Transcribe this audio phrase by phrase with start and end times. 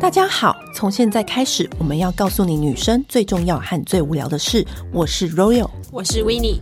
[0.00, 4.64] 大家好，从现在开始，我们要告诉你女生最重要和最无聊的事。
[4.92, 6.58] 我是 Royal，我是 Winnie。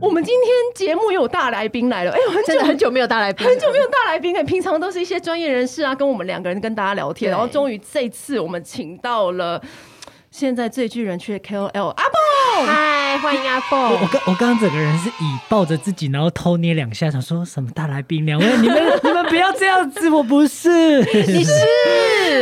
[0.00, 4.42] 我们今天节目有大来宾来了，哎呦，很久很久没有大来宾，很久没有大来宾了。
[4.42, 9.62] 平常都是一些专业人士啊，跟我们两个人跟大家聊天，然后终于这次我们请到了
[10.30, 12.04] 现在最具人气的 KOL 阿
[12.58, 12.66] 蹦。
[12.66, 13.78] 嗨，欢迎阿凤。
[13.80, 21.52] 我刚我刚刚整个人是以抱着自己，然后偷捏两下，想说什么大来宾，两位你们你们不要这样子，我不是，你是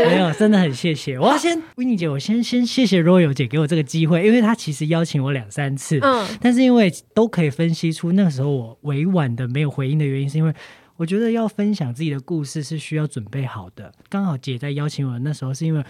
[0.07, 1.19] 没有，真的很谢谢。
[1.19, 10.53] 我要先 Winnie 姐，我先先谢谢 Royal 姐给我这个机会，因为她其实邀请我两三次，嗯，但是因为都可以分析出那个时候我委婉的没有回应的原因，是因为
[10.97, 13.93] 我觉得要分享自己的故事是需要准备好的。
[14.09, 15.85] 刚好姐在邀请我的那时候，是因为。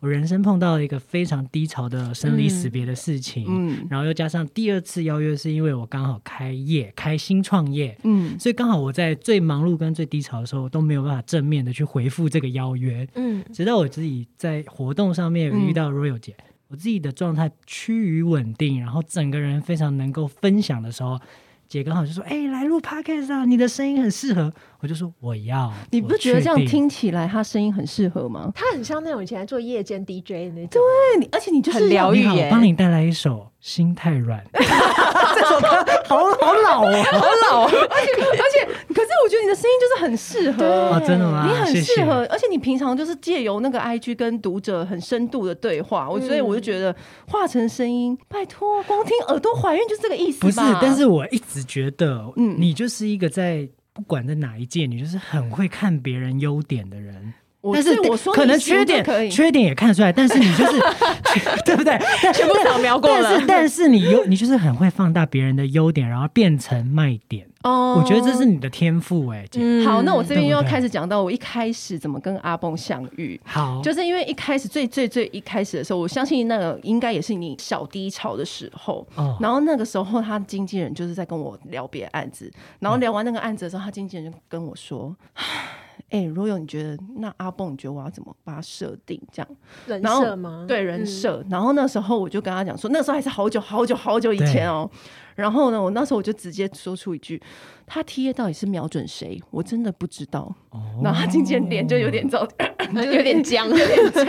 [0.00, 16.36] 我人生碰到了一个非常低潮的生离死别的事情，嗯，然后又加上第二次邀约，是因为我刚好开业，开新创业，嗯，所以刚好我在最忙碌跟最低潮的时候都没有办法正面的去回复这个邀约，嗯，直到我自己在活动上面遇到 Royal 姐，
[16.68, 21.18] 我自己的状态趋于稳定，然后整个人非常能够分享的时候。
[21.68, 28.50] 姐刚好就说：“哎、欸，来录 podcast 啊，你的声音很适合。”我就说：“我要。”你不觉得这样听起来他声音很适合吗？
[28.54, 30.80] 他很像那种以前做夜间 DJ 的那种。
[31.18, 32.26] 对，而且你就是很疗愈。
[32.26, 34.40] 我帮你带来一首《心太软》。
[35.34, 35.68] 这首歌
[36.06, 37.18] 好 好老哦，好
[37.50, 37.64] 老。
[37.64, 40.64] 而且而且，可是我觉得你的声音就是很适合。
[40.64, 41.46] 哦，真的吗？
[41.48, 42.26] 你很适合，谢谢。
[42.28, 46.94] 而且你平常就是借由那个 IG 跟读者很深度的对话，我、嗯、所以我就觉得
[47.26, 50.40] 化成声音，拜托，光听耳朵怀孕就是这个意思？
[50.40, 53.68] 不是，但是我一直觉得，嗯，你就是一个在
[53.98, 57.34] 不管在哪一届，你就是很会看别人优点的人。
[57.74, 60.80] 但是我说可能缺点，缺点也看得出来，但是你就是
[61.66, 61.98] 对不对？
[62.32, 63.30] 全部扫描过了。
[63.32, 67.47] 但是但是你优，你就是很会放大别人的优点，然后变成卖点。
[67.68, 69.48] 哦，我觉得这是你的天赋哎、欸。
[69.54, 73.40] 嗯，好，那我这边又要开始讲到我一开始怎么跟阿蹦相遇。
[73.44, 79.06] 好，就是因为一开始最最最一开始的时候，我相信那个应该也是你小低潮的时候。
[79.16, 79.36] 哦。
[79.40, 85.14] 然后那个时候，他经纪人就是在跟我聊别的案子，然后聊完那个案子的时候，他经纪人就跟我说。
[86.10, 89.48] 哎、欸，Royal，你觉得那阿蹦，你觉得我要怎么把它设定这样？
[89.86, 90.64] 人设吗？
[90.66, 91.46] 对，人设、嗯。
[91.50, 94.88] 然后那时候我就跟他讲说，那时候还是好久好久好久以前哦。
[95.38, 97.40] 然后呢，我那时候我就直接说出一句
[97.86, 99.40] ：“他 TA 到底是瞄准谁？
[99.52, 100.52] 我真的不知道。
[100.70, 102.44] 哦”然后他经纪人脸就有点糟，
[102.92, 104.24] 有点僵， 有点僵，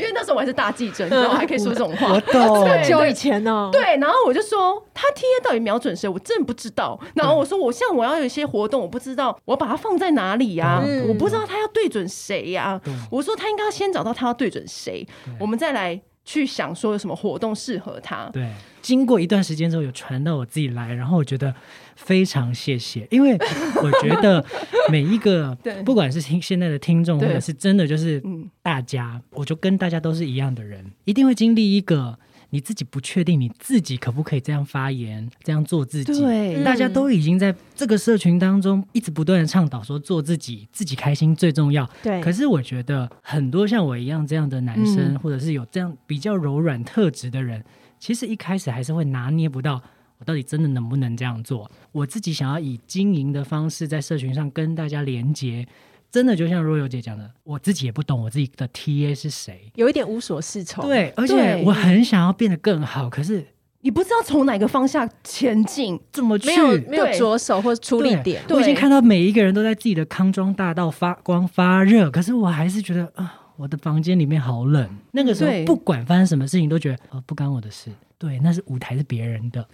[0.00, 2.12] 因为那时候我还是大记者，你知道，我还可以说这种话。
[2.12, 3.70] 我懂，久以前呢。
[3.70, 6.08] 对，然后我就说他 TA 到底瞄准谁？
[6.08, 6.98] 我真的不知道。
[7.14, 11.06] 然后我说，我像我要有一些活动，我不知道我把它放在哪里呀、啊嗯？
[11.06, 12.80] 我不知道他要对准谁呀、啊？
[13.12, 15.06] 我说他应该要先找到他要对准谁，
[15.38, 16.02] 我们再来。
[16.24, 18.28] 去想说有什么活动适合他。
[18.30, 18.46] 对，
[18.88, 21.54] 经过一段时间之后，有传到我自己来，然后我觉得
[21.94, 23.36] 非常谢谢，因为
[23.82, 24.42] 我觉得
[24.90, 25.54] 每一个，
[25.84, 28.22] 不管是听现在的听众，或者是真的就是
[28.62, 32.18] 大家，我就跟大家都是一样的人，一定会经历一个。
[32.50, 36.18] 你自己不确定你自己可不可以这样发言，这样做自己。
[36.18, 41.86] 对，大家都已经在这个社群当中一直不断的倡导说做自己，自己开心最重要。
[42.02, 42.22] 对。
[42.22, 47.62] 可是我觉得很多像我一样这样的男生，嗯、或者是有这样比较柔软特质的人，
[47.98, 49.80] 其实一开始还是会拿捏不到
[50.18, 51.70] 我到底真的能不能这样做。
[51.92, 55.66] 我自己想要以经营的方式在社群上跟大家连接。
[56.10, 60.86] 真的就像 Royal 姐讲的，我自己也不懂我自己的 TA 是谁，有一点无所适从。
[60.86, 63.46] 对，而且我很想要变得更好，可是
[63.82, 68.42] 你不知道从哪个方向前进，怎么去，没有没有着手或出力点。
[68.48, 74.88] 我已经看到每一个人都在自己的康庄大道发光发热，可是我还是觉得啊，我的房间里面好冷。
[75.10, 77.90] 那个时候不管发生什么事情，都觉得哦，不干我的事。
[78.16, 79.66] 对，那是舞台是别人的。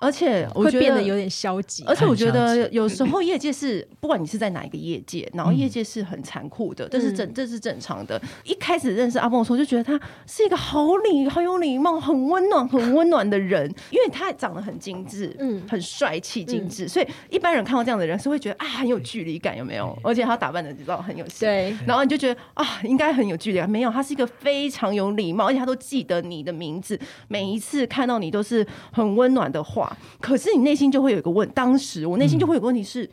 [0.00, 8.20] 而且我觉得会变得有点消极，而且我觉得有时候业界是不管你是在哪一个业界，然后业界是很残酷的，这是正这是正常的。
[8.44, 19.98] 一开始认识阿峰的时候，就觉得他是一个好礼、好有礼貌、很温暖、很温暖的人，因为他长得很精致，嗯，很帅气、精致，所以一般人看到这样的人是会觉得啊很有距离感，有没有？
[20.04, 29.87] 而且他打扮的你知道很有型，对，然后你就觉得啊应该很有距离感，没有，他是一个非常有礼貌，而且他都记得你的名字，每一次看到你都是很温暖的话，
[30.20, 33.10] 可是你内心就会有一个问，当时我内心就会有个问题是，嗯、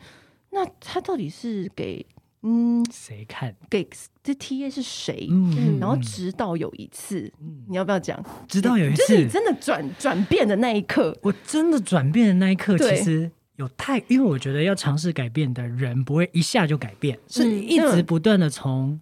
[0.50, 2.04] 那他到底是给
[2.42, 3.54] 嗯谁看？
[3.68, 3.88] 给
[4.22, 5.28] 这 TA 是谁？
[5.30, 8.22] 嗯，然后直到有一次，嗯、你要不要讲？
[8.46, 19.00] 直到有一次，就是你真的转转变的那一刻，我真的转变的那一刻，其实有太，因为我觉得要尝试改变的人不会一下就改变，是一直不断的从。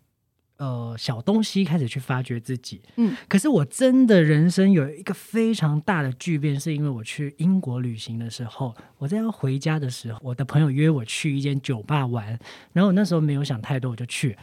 [0.57, 2.81] 呃小东西开始去发掘自己。
[2.97, 12.39] 嗯，可是我真的人生有一个非常大的巨变，是因为我去英国旅行的时候，我在要回家的时候，我的朋友约我去一间酒吧玩，
[12.73, 14.37] 然后我那时候没有想太多，我就去，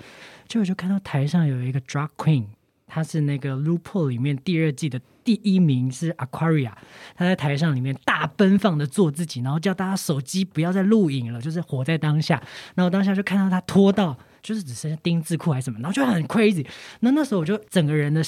[0.48, 2.46] 结果就看到台上有一个 drag queen。
[2.94, 6.74] 他是那个《RuPaul》里面第二季的第一名，是 Aquaria。
[7.16, 12.44] 他在台上里面大奔放的做自己，然后叫大家手机不要再录影了，就是活在当下。
[12.76, 16.66] 然后当下就看到他脱到就是只剩下丁字裤还是什么，然后就很 crazy。
[17.00, 18.22] 那那时候我就整个人的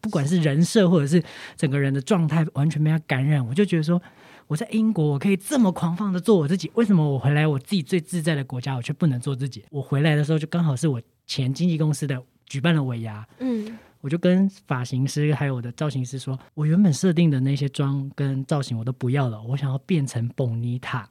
[0.00, 1.22] 不管是人设或者是
[1.56, 4.00] 整个人的状态完全被他感染，我就觉得说
[4.46, 9.64] 我在英国我可以这么狂放的做我自己，为什么我回来我自己最自在的国家我却不能做自己？
[9.70, 13.78] 我回来的时候就刚好是我前经纪公司的举办了尾牙，嗯。
[14.02, 21.04] 我就跟发型师还有我的造型师说，我原本设定的那些妆跟造型我都不要了，我想要变成 Bonita，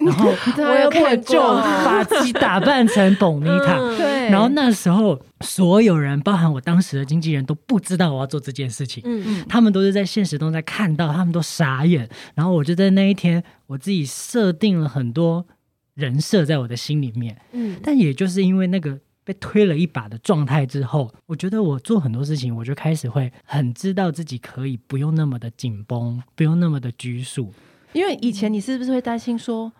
[0.00, 3.76] 然后我要把旧发髻打扮成 Bonita。
[3.96, 9.02] 对，然后那时候所有人，包含我当时的经纪人，都不知道我要做这件事情。
[9.06, 12.08] 嗯嗯，他们都是在现实中在看到，他们都傻眼。
[12.34, 15.46] 然后我就在那一天，我自己设定了很多
[15.94, 17.36] 人设在我的心里面。
[17.52, 18.98] 嗯，但也就是因为那个。
[19.22, 27.52] 被推了一把的状态之后，我觉得我做很多事情，我就开始会很知道自己可以不用那么的紧绷，不用那么的拘束。
[27.92, 29.70] 因为以前你是不是会担心说，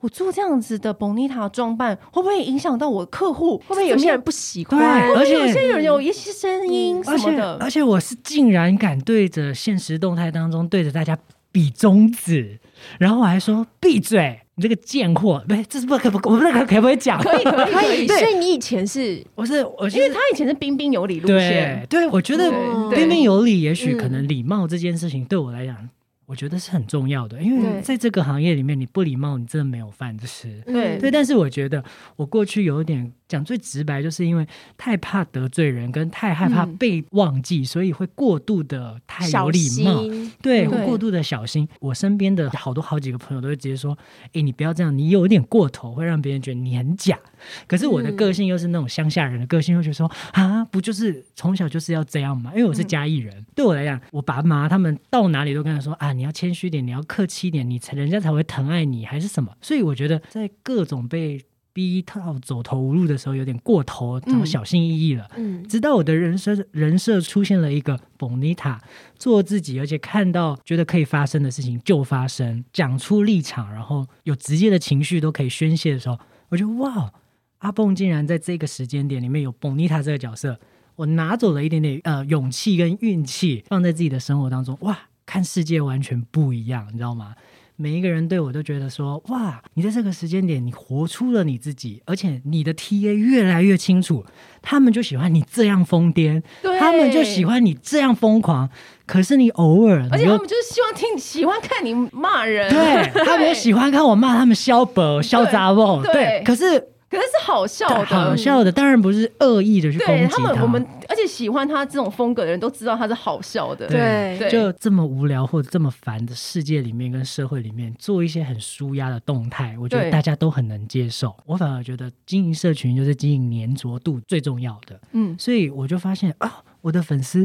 [0.00, 3.58] 我做这样子的 Bonita 装扮会不会影响到我的客户？
[3.58, 4.78] 会不会有些人不喜欢？
[5.14, 7.52] 而且有些人有一些声音什么的。
[7.54, 11.18] 而且，而且我是竟然敢对着现实动态当中对着大家
[11.52, 12.58] 比中指，
[12.98, 14.40] 然后我还说闭嘴。
[14.56, 17.18] 你这个贱货，不是，这是不可不，我们可可不可以讲？
[17.22, 18.06] 可以可以 可以。
[18.06, 21.86] 所以你以前是，我是我，因为他以前是彬彬有礼路线。
[21.88, 22.50] 对，对我觉得
[22.90, 25.88] 彬彬有礼，也许可能礼貌这件事情对我来讲。
[26.30, 30.62] 我觉得是很重要的，因为在这个行业里面，你不礼貌，你真的没有饭吃。
[30.64, 31.82] 对对，但是我觉得
[32.14, 34.46] 我过去有点讲最直白，就是因为
[34.76, 40.02] 太怕得罪人，跟太害怕被忘记，嗯、所以会过度的太有礼貌，
[40.42, 41.66] 对，会过度的小心。
[41.80, 43.96] 我身边的好多好几个朋友都会直接说
[44.34, 47.18] ：“哎，你不要这样，你有点过头，会让别人觉得你很假。”
[47.66, 59.56] 可是我的个性又是那种乡下人的个性，又觉得说：“啊，不就是从小就是要这样嘛？”因为我是嘉义人，嗯、对我来讲，我爸妈他们到哪里都跟他说：“啊。”你要谦虚点，你要客气点，你才人家才会疼爱你，还是什么？
[59.62, 61.40] 所以我觉得在各种被
[61.72, 65.30] 逼到走投无路的时候，有点过头，然后小心翼翼了。
[65.36, 68.78] 嗯，直到我的人生人设出现了一个 Bonita，
[69.18, 76.18] 做自己，而且看到觉得可以发生的事情就发生，讲出立场，然后有直接的情绪都可以宣泄的时候，
[76.48, 77.12] 我觉得哇，
[77.58, 80.58] 阿蹦竟然在这个时间点里面有 Bonita 这个角色，
[80.96, 84.98] 我拿走了一点点呃勇气跟运气，放在自己的生活当中，哇。
[85.26, 87.36] 看世界完全不一样，你知道吗？
[87.80, 94.22] 每一个人对我都觉得说：“哇，你在这个时间点，你活出了你自己，而且你的 TA 越来越清楚。
[94.60, 98.68] 他们就喜欢你这样疯癫，对他们就喜欢你这样疯狂。
[99.06, 102.68] 可是你偶尔，而且他们就是希望听，喜欢看你骂人。
[102.70, 106.02] 对，他们喜欢看我骂他们萧伯、萧杂梦。
[106.02, 110.36] 对，可是。”可是是好笑的，好笑的，当然不是恶意的去攻击他。
[110.36, 113.88] 他们，我们而且喜欢他这种风格的人都知道他是好笑的。
[113.88, 121.34] 对，对就这么无聊或者这么烦的世界里面跟社会里面，做一些很舒压的动态，我觉得大家都很能接受。
[121.46, 125.00] 我反而觉得经营社群就是经营黏着度最重要的。
[125.10, 127.44] 嗯，所以我就发现啊，我的粉丝。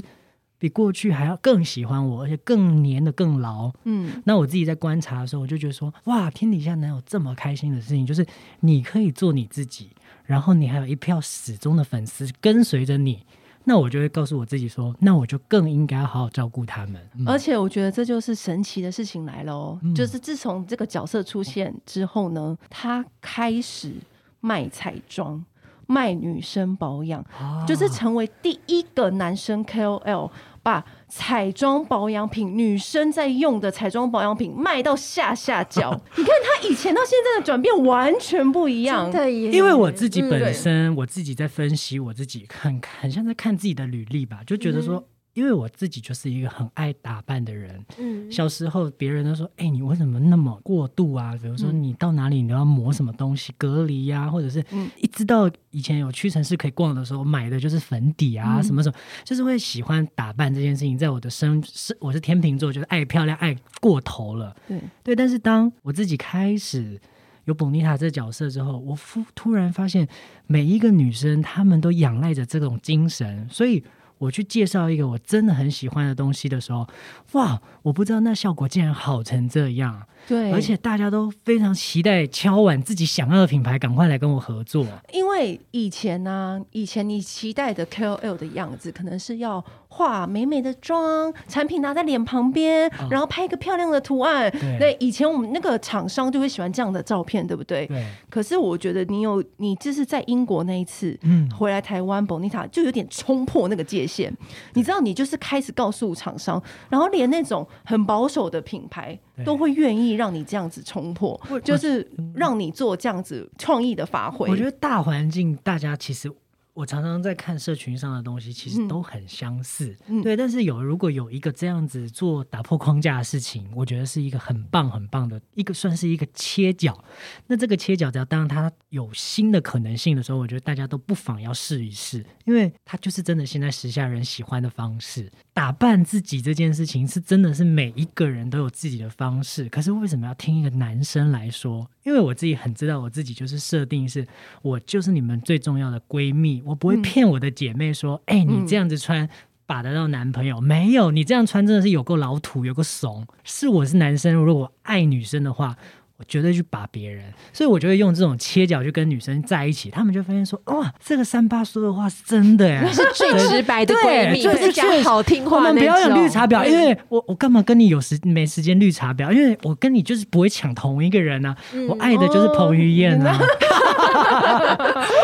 [0.57, 3.71] 比过去还要更喜欢我，而且更黏的更牢。
[3.83, 8.25] 嗯，那我自己在观察的时候，我就觉得说，哇，天底下能有这么开心的事情，就是
[8.61, 9.89] 你可以做你自己，
[10.25, 13.25] 然后你还有一票始终的粉丝跟随着你，
[13.65, 17.01] 那我就会告诉我自己说，那我就更应该好好照顾他们。
[17.17, 23.93] 嗯、而且我觉得这就是神奇的事情来了哦，嗯、就是自从这个角色出现之后呢，他开始
[24.39, 25.43] 卖彩妆。
[25.87, 30.31] 卖女生保养，啊、就是成为第一个男生 KOL，
[30.65, 35.91] 把彩妆保养品、女生在用的彩妆保养品卖到下下角。
[36.17, 39.11] 你看他以前到现在的转变完全不一样。
[39.29, 44.95] 因为我自己本身，嗯、我自己在分析我自己，很很像在看自己的履历吧，就觉得说。
[44.97, 45.03] 嗯
[45.35, 51.35] 因为我自己就是一个很爱打扮的人，嗯，小时候别人都说，哎，你为什么那么过度啊？
[51.41, 54.63] 比如说你到哪里你都要抹什么东西隔离呀，或者是
[54.95, 64.79] 一直到以前有屈臣氏可以逛的时候，买的就是粉底啊，什么什么，就是会喜欢打扮这件事情，在我的生是我是天秤座，就是爱漂亮爱过头了，对。
[65.03, 65.15] 对。
[65.15, 66.97] 但是当我自己开始
[67.43, 70.07] 有 Bonita 这个角色之后，我突突然发现
[70.47, 73.83] 每一个女生她们都仰赖着这种精神，所以。
[74.17, 76.87] 我去介绍一个我真的很喜欢的东西的时候，
[77.33, 77.61] 哇！
[77.83, 80.07] 我不知道那效果竟然好成这样。
[80.27, 84.85] 对，而且大家都非常期待敲碗自己想要的品牌，赶快来跟我合作。
[85.13, 94.51] 因为以前呢、啊，以前你期待的 KOL 的样子，可能是要化美美的妆，产品拿在脸旁边，哦、然后拍一个漂亮的图案。
[94.51, 97.85] 对，对，以前我们那个厂商就会喜欢这样的照片，对不对？
[97.87, 98.05] 对。
[98.29, 104.35] 可是我觉得你有，你就是在英国那一次，嗯，回来台湾，Bonita 就有点冲破那个界限。
[104.73, 114.49] 你知道，你就是开始告诉厂商，然后连那种很保守的品牌都会愿意让你这样子冲破，就是让你做这样子创意的发挥。
[114.49, 116.31] 我觉得大环境，大家其实。
[116.75, 120.35] 我常常在看社群上的东西，其实都很相似，嗯、对。
[120.35, 127.01] 但是有如果有一个这样子做打破框架的事情，我觉得是一个很棒很棒的一个，算是一个切角。
[127.47, 135.31] 那这个切角，只要当它有新的可能性的时候，我觉得大家都不妨要试一试，因为它就是真的现在时下人喜欢的方式。
[135.53, 141.89] 打扮自己这件事情是真的是每一个人都有自己的方式，可是为什么要听一个男生来说？
[142.03, 144.27] 因为我自己很知道我自己就是设定是，
[144.61, 149.29] 我就是你们最重要的闺蜜，我不会骗我的姐妹说，哎、嗯欸，你这样子穿
[149.65, 150.59] 把得到男朋友？
[150.59, 153.25] 没有，你这样穿真的是有够老土，有够怂。
[153.43, 155.77] 是我是男生，如果我爱女生的话。
[156.17, 165.57] 我绝对去把别人，所以我就会用这种切角去跟女生在一起，他们就发现说，哇，这个三八说的话是真的呀，是最直白的闺蜜，就是讲好听话。
[165.57, 169.29] 我们不要用绿茶婊，因为我我干嘛跟你有时没时间绿茶婊？
[169.33, 173.37] 因为我跟你就是不会抢同一个人啊，嗯、我爱的就是彭于晏啊。
[173.37, 173.43] 不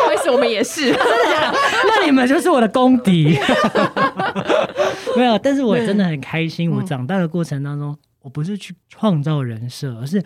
[0.06, 3.38] 好意思，我们也是， 那你们就是我的公敌。
[5.16, 10.22] 没有，但是我真的很开心，我长大的过程当中，我不是去创造人设，而是。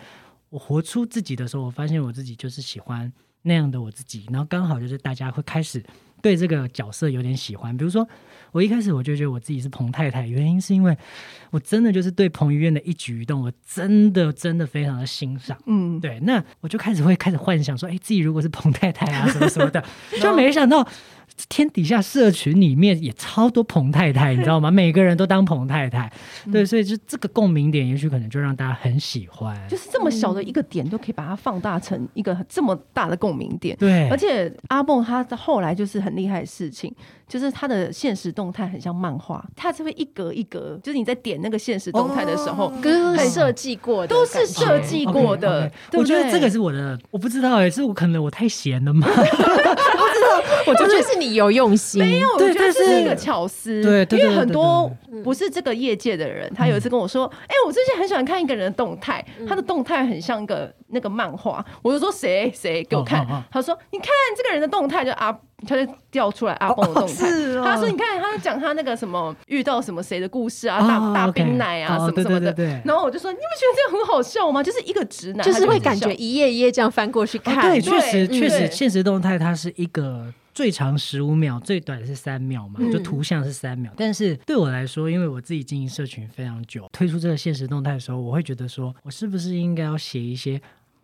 [0.49, 3.11] 我活出自己的时候，我发现我自己就是喜欢
[3.41, 5.83] 那样的我自己，然后刚好就是大家会开始
[6.21, 7.75] 对这个角色有点喜欢。
[7.75, 8.07] 比如说，
[8.51, 10.97] 我一开始我就觉得我自己是彭太太，原因是因为
[11.51, 15.57] 我真的就是对彭于晏的一举一动，我真的真的非常的欣赏。
[15.65, 19.83] 嗯，对，那我就开始会开始幻想说，哎，自己如果是彭太太啊，什么什么的，
[20.21, 20.87] 就没想到。
[21.49, 24.69] 天底下社群里面也超多彭太太，你知道吗？
[24.71, 26.11] 每个人都当彭太太，
[26.51, 29.55] 对，所以就这个共鸣点，也许可能就让大家很喜欢。
[29.69, 33.77] 就是这么小的一个点，都可以把它放大成一个这么大的共鸣点。
[33.77, 36.93] 对，而且阿蹦他后来就是很厉害的事情，
[37.27, 45.69] 就是他的现实动态很像漫画，他是会一格一格，就是你在点那个现实动态的时候，跟设计过的，都是设计过的。
[45.93, 49.07] 我觉得这个是我的，我不知道哎，是我可能我太闲了吗？
[50.65, 53.81] 我觉得是你有用心，没有，我觉得这是一个巧思。
[53.81, 54.91] 对，因为很多
[55.23, 65.31] 不是这个业界的人，他有一次跟我说：“哎，我最近很喜欢看一个人的动态，他的动态很像一个那个漫画。”我就说：“谁谁给我看？”他说：“你看这个人的动态，就阿，
[65.65, 67.25] 他就调出来阿蹦的动态。
[67.63, 72.53] 他说：‘你看，他讲他那个什么遇到什么谁的故事啊，大大冰奶啊，什么什么的。’
[72.85, 77.61] 然后我就说：‘你不觉得这样很好笑吗？’就是一个直男，就是会感觉一页一页这样翻过去看。
[77.61, 80.33] 对，确实确实，现实动态它是一个。
[80.53, 83.91] 最长十五秒，最短是三秒嘛，就图像是三秒。
[83.91, 90.59] 嗯、但是对我来说，因为我自己经营社群非常久，推出这个现实动态的时候，我会觉得说，我是不是应该要写一些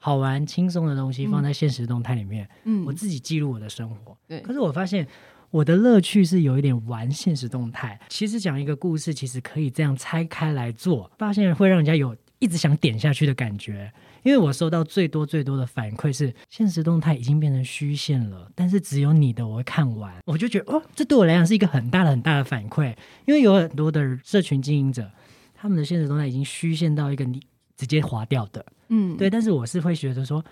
[0.06, 2.46] 好玩、轻松的东西放在现实动态里面？
[2.66, 4.18] 嗯，我自己记录我的生活。
[4.28, 5.08] 对、嗯，可是我发现
[5.50, 7.98] 我的乐趣是有一点玩现实动态。
[8.10, 13.90] 其实讲一个故事，其实可以这样拆开来做，发现会让人家有一直想点下去的感觉。
[14.24, 22.94] 因为我收到最多最多的反馈是，现实动态已经变成虚线了，但是只有你的我会看完，我就觉得哦，这对我来讲是一个很大的很大的反馈。
[23.24, 25.10] 因为有很多的社群经营者，
[25.54, 27.42] 他们的现实动态已经虚线到一个你
[27.76, 29.30] 直接划掉的，嗯，对。
[29.30, 30.44] 但是我是会觉得说，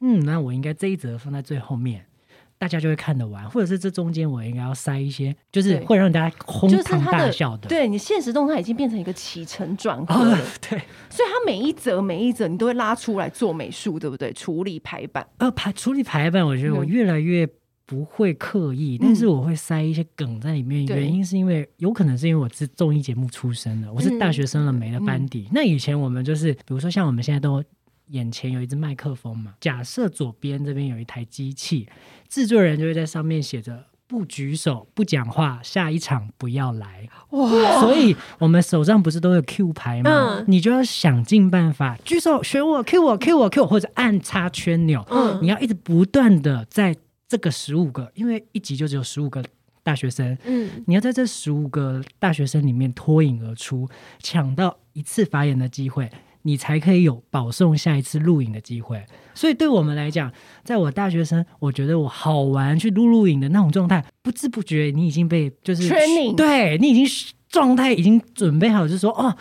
[0.00, 2.06] 嗯，那我应该这一则放在最后面。
[2.58, 7.68] 大家就会看得完，或者是这中间我应该要塞一些，就是会让大家哄堂大笑的。
[7.68, 10.78] 对，你现实动态已经变成一个起承转合了，对，
[11.10, 14.32] 所以它每一则每一则你都会拉出来做美术，对不对？
[14.32, 17.46] 处理排版，呃，排处理排版，我觉得我越来越
[17.86, 20.84] 不会刻意，但是我会塞一些梗在里面。
[20.86, 25.48] 原因是因为有可能是因为我是综艺节目出身的，我是大学生了没的班底。
[25.52, 27.64] 那以前我们就是，比如说像我们现在都。
[28.10, 29.54] 眼前有一支麦克风嘛？
[29.60, 31.88] 假设左边这边有一台机器，
[32.28, 37.08] 制作人就会在上面写着“不举手、不讲话，下一场不要来”。
[37.30, 37.80] 哇！
[37.80, 40.36] 所以我们手上不是都有 Q 牌吗？
[40.38, 45.04] 嗯、你就要想尽办法举手选我，Q 我，Q 我，Q 我，或者按插圈钮。
[45.10, 46.94] 嗯，你要一直不断的在
[47.28, 49.44] 这个十五个，因为一集就只有十五个
[49.82, 50.36] 大学生。
[50.44, 53.88] 嗯，你要在这十五个大学生里面脱颖而出，
[54.20, 56.10] 抢到一次发言的机会。
[56.42, 59.04] 你才可以有保送下一次录影的机会，
[59.34, 67.04] 所以对我们来讲，在我大学生，我觉得我好玩去录录影的那种状态，不知不觉你已经被就是 training，对你已经
[67.48, 69.36] 状态已经准备好，就是说哦，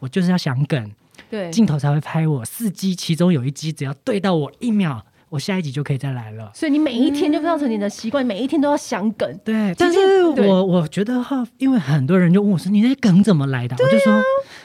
[0.00, 0.92] 我就是要想梗，
[1.30, 2.44] 对，镜头才会拍我。
[2.44, 6.50] 四机其中有一机，只要对到我一秒，我下一集就可以再来了。
[6.54, 9.40] 所以你每一天就造成你的习惯，嗯、每一天都要想梗。
[9.42, 14.20] 对，但是我我觉得哈，因为很多人就问我说：“你那梗怎么来的？”啊、我就说：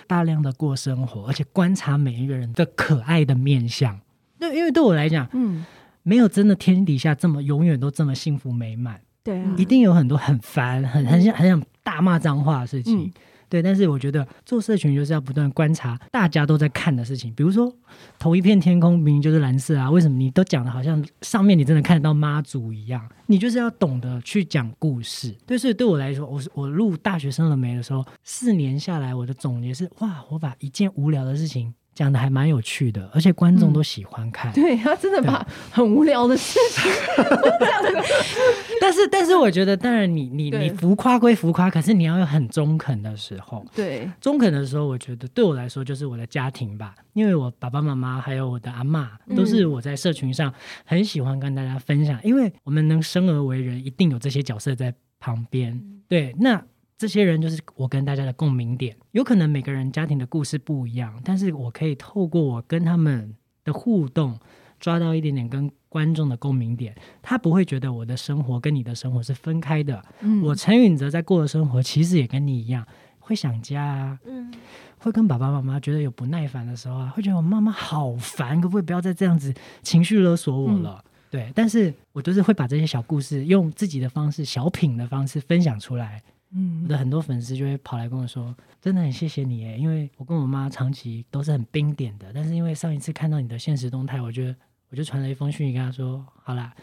[0.08, 3.98] 大量的过生活，而且观察每一个人的可爱的面相。
[4.40, 5.64] 那因为对我来讲，嗯，
[6.04, 9.00] 没有真的天底下这么永远都这么幸福美满。
[9.24, 13.00] 对啊，一定有很多很烦、很很想很想大骂脏话的事情。
[13.00, 13.12] 嗯
[13.50, 17.74] 对，但是我觉得做社群就是要不断观察大家都在看的事情，比如说
[18.18, 23.08] 同一片天空明明就是蓝色啊，为什么你都讲的好像上面你真的看得到妈祖一样？
[23.28, 25.36] 你就是要懂得去讲故事。
[25.46, 31.74] 对，所以对我来说，我我入大学生了没的时候，四年下来我的总结是：哇，我把一件无聊的事情。
[31.96, 34.52] 讲的还蛮有趣的，而且观众都喜欢看。
[34.52, 36.92] 嗯、对他真的把很无聊的事情
[38.82, 43.66] 但是但是我觉得，当然你你你浮夸归浮夸，可是你要有很中肯的时候。
[43.74, 55.72] 对，中肯的时候，我觉得对我来说就是我的家庭吧，因为我爸爸妈妈还有我的阿嬷，都是我在社群上很喜欢跟大家分享，嗯、因为我们能生而为人，一定有这些角色在旁边。
[55.74, 56.62] 嗯、对，那。
[56.98, 63.36] 这些人就是我跟大家的共鸣点，有可能每个人家庭的故事不一样，但是我可以透过我跟他们
[63.66, 64.40] 的互动，
[64.80, 70.04] 抓到一点点跟观众的共鸣点，他不会觉得我的生活跟你的生活是分开的。
[70.22, 72.86] 嗯，我陈允泽在过的生活其实也跟你一样，
[73.20, 74.54] 会想家啊，嗯，
[74.98, 81.04] 会跟爸爸妈妈觉得有不耐烦的时候啊，会觉得我妈妈好烦，可不可以不要再这样子情绪勒索我了？
[81.04, 86.24] 嗯，对，但是我就是会把这些小故事用自己的方式、小品的方式分享出来。
[86.56, 94.56] 嗯，我的很多粉丝就会跑来跟我说，真的很谢谢你耶，因为我跟我妈长期都是很冰点的，但是因为上一次看到你的现实动态，我觉得
[94.90, 96.74] 我就传了一封讯息跟她说，好啦，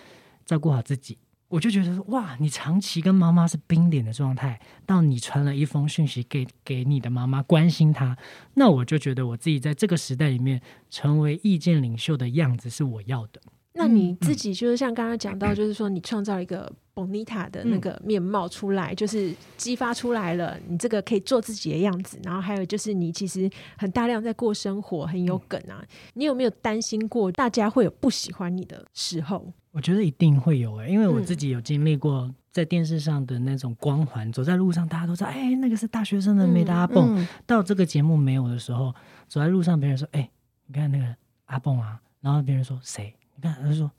[0.44, 1.16] 照顾好自己。
[1.48, 8.16] 我就觉得，哇，你长期跟妈妈是冰点的状态，到你传了一封讯息给给你的妈妈关心她，
[8.54, 13.42] 那我就觉得我自己在这个时代里面成为意见领袖的样子是我要的。
[13.74, 22.18] 那你自己就是像刚刚讲到，就是说你创造一个 Bonita 的那个面貌出来，嗯、就是激发出来了你这个可以做自己的样子。
[22.22, 25.80] 然后还有就是你其实很大量在过生活，很有梗啊。
[25.80, 29.52] 嗯、你有没有担心过大家会有不喜欢你的时候？
[29.70, 37.18] 我觉得一定会有诶、欸，因为我自己有经历过在电视上的那种光环，嗯、走在路上大家都知道，哎、欸，那个是大学生的美的阿蹦。
[37.18, 38.94] 嗯、到这个节目没有的时候，
[39.28, 40.30] 走在路上别人说，哎、欸，
[40.66, 41.06] 你看那个
[41.46, 43.14] 阿蹦啊，然后别人说谁？
[43.42, 43.90] 你看，他说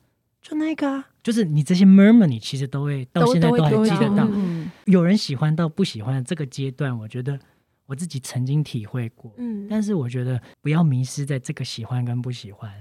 [0.41, 4.27] 就那个啊，就是你这些 murmur，你其实都会到现在都还记得到。
[4.85, 7.37] 有人喜欢到不喜欢这个阶段，我觉得
[7.85, 9.31] 我自己曾经体会过。
[9.37, 12.71] 嗯，但是我觉得不要迷失在这个喜欢跟不喜欢。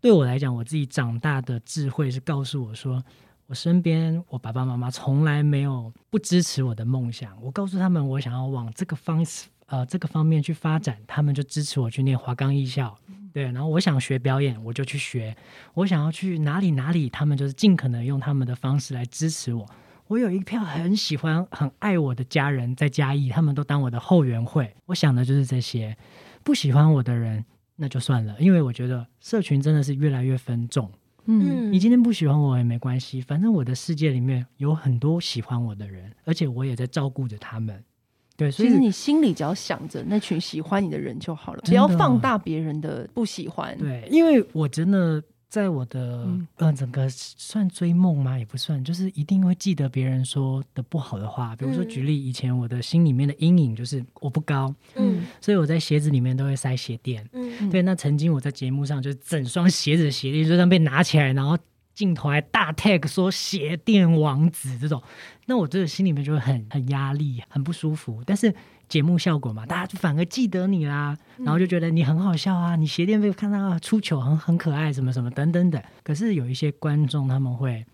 [0.00, 3.02] 对我来讲，我自己长大的智慧是告诉我说，
[3.46, 7.40] 我身边我爸爸妈妈从来没有不支持我的梦想。
[7.42, 9.24] 我告诉他们我想要往这个方
[9.66, 12.98] 呃这个方面去发展，他们就支持我去念华冈艺校。
[13.34, 15.34] 对，然后我想学表演，我就去学；
[15.74, 19.68] 我想要去哪里哪里，他们就是尽可能用他们的方式来支持我。
[20.06, 24.72] 我有一票很喜欢、很爱我的家人在嘉义，他们都当我的后援会。
[24.86, 25.96] 我想的就是这些。
[26.44, 27.44] 不喜欢我的人，
[27.74, 30.88] 那就算了，因为我觉得社群真的是越来越分众。
[31.24, 37.82] 嗯，你今天不喜欢我也没关系，反正我的世界里面有很多喜欢我的人，而且我也在照顾着他们。
[38.36, 43.76] 对，所以其实你心里只要想着那群喜欢你的人就好了，不要放大别人的不喜欢。
[43.78, 48.36] 对，因为我真的在我的嗯、呃、整个算追梦吗？
[48.36, 51.54] 也不算，就是一定会记得别人说的不好的话。
[51.54, 57.24] 比如说举例，以前我的心里面的阴影就是我不高，嗯，所以我在鞋子里面都会塞鞋垫。
[57.32, 57.82] 嗯，对。
[57.82, 61.56] 那曾经我在节目上就是整双鞋子的鞋垫就这样被拿起来，然后。
[61.94, 65.02] 镜头还大 tag 说鞋垫王子这种，
[65.46, 68.22] 那我这个心里面就会很很压力，很不舒服。
[68.26, 68.52] 但是
[68.88, 75.82] 节目效果嘛，大家就反而记得你啦，然后就觉得你很好笑啊，你鞋垫被看到出糗很很可爱，什么什么等等等。
[76.02, 77.86] 可是有一些观众他们会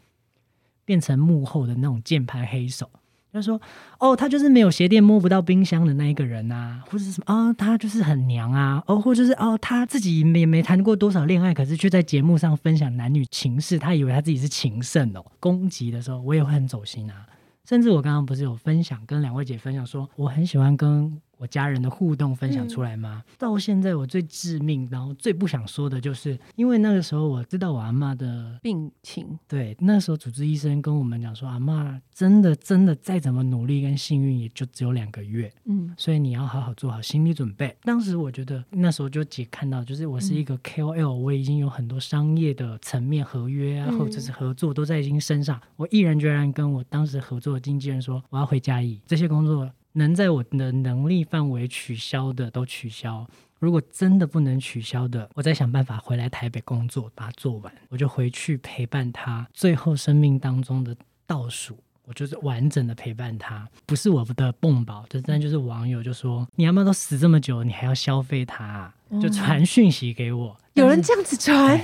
[0.84, 2.90] 变成幕后的那种键盘黑手。
[3.32, 3.60] 他说
[3.98, 15.24] ：“哦，他就是没有鞋垫摸不到冰箱的那一个人啊，或者是什么啊、他就是很娘啊，哦，或者就是哦，他自己也没没谈过多少恋爱，可是却在节目上分享男女情事，他以为他自己是情圣哦。
[15.38, 17.26] 攻击的时候，我也会很走心啊。
[17.64, 23.24] 甚至我刚刚不是有分享，跟两位姐分享说，我很喜欢跟。”我家人的互动分享出来吗？
[23.26, 37.74] 嗯、到现在我最致命，然后最不想说的就是，因为那个时候我知道我阿妈的病情，对，那时候主治医生跟我们讲说，阿妈真的真的再怎么努力跟幸运，也就只有两个月，嗯，所以你要好好做好心理准备。
[37.84, 49.70] 当时我觉得那时候就姐看到，就是我是一个 KOL，、嗯、我已经有很多商业的层面合约啊，或者是合作都在已经身上，我毅然决然跟我当时合作的经纪人说，我要回嘉义这些工作。
[49.92, 53.26] 能在我的能力范围取消的都取消，
[53.58, 61.76] 如果真的不能取消的，我再想办法回来台北工作，把它做完，我就回去陪伴他最后生命当中的倒数。
[62.06, 71.80] 我就是完整的陪伴他，不是我的蹦宝，就真的就是网友就说，你阿妈都死这么久，你还要消费他啊，就传讯息给我，有人这样子传，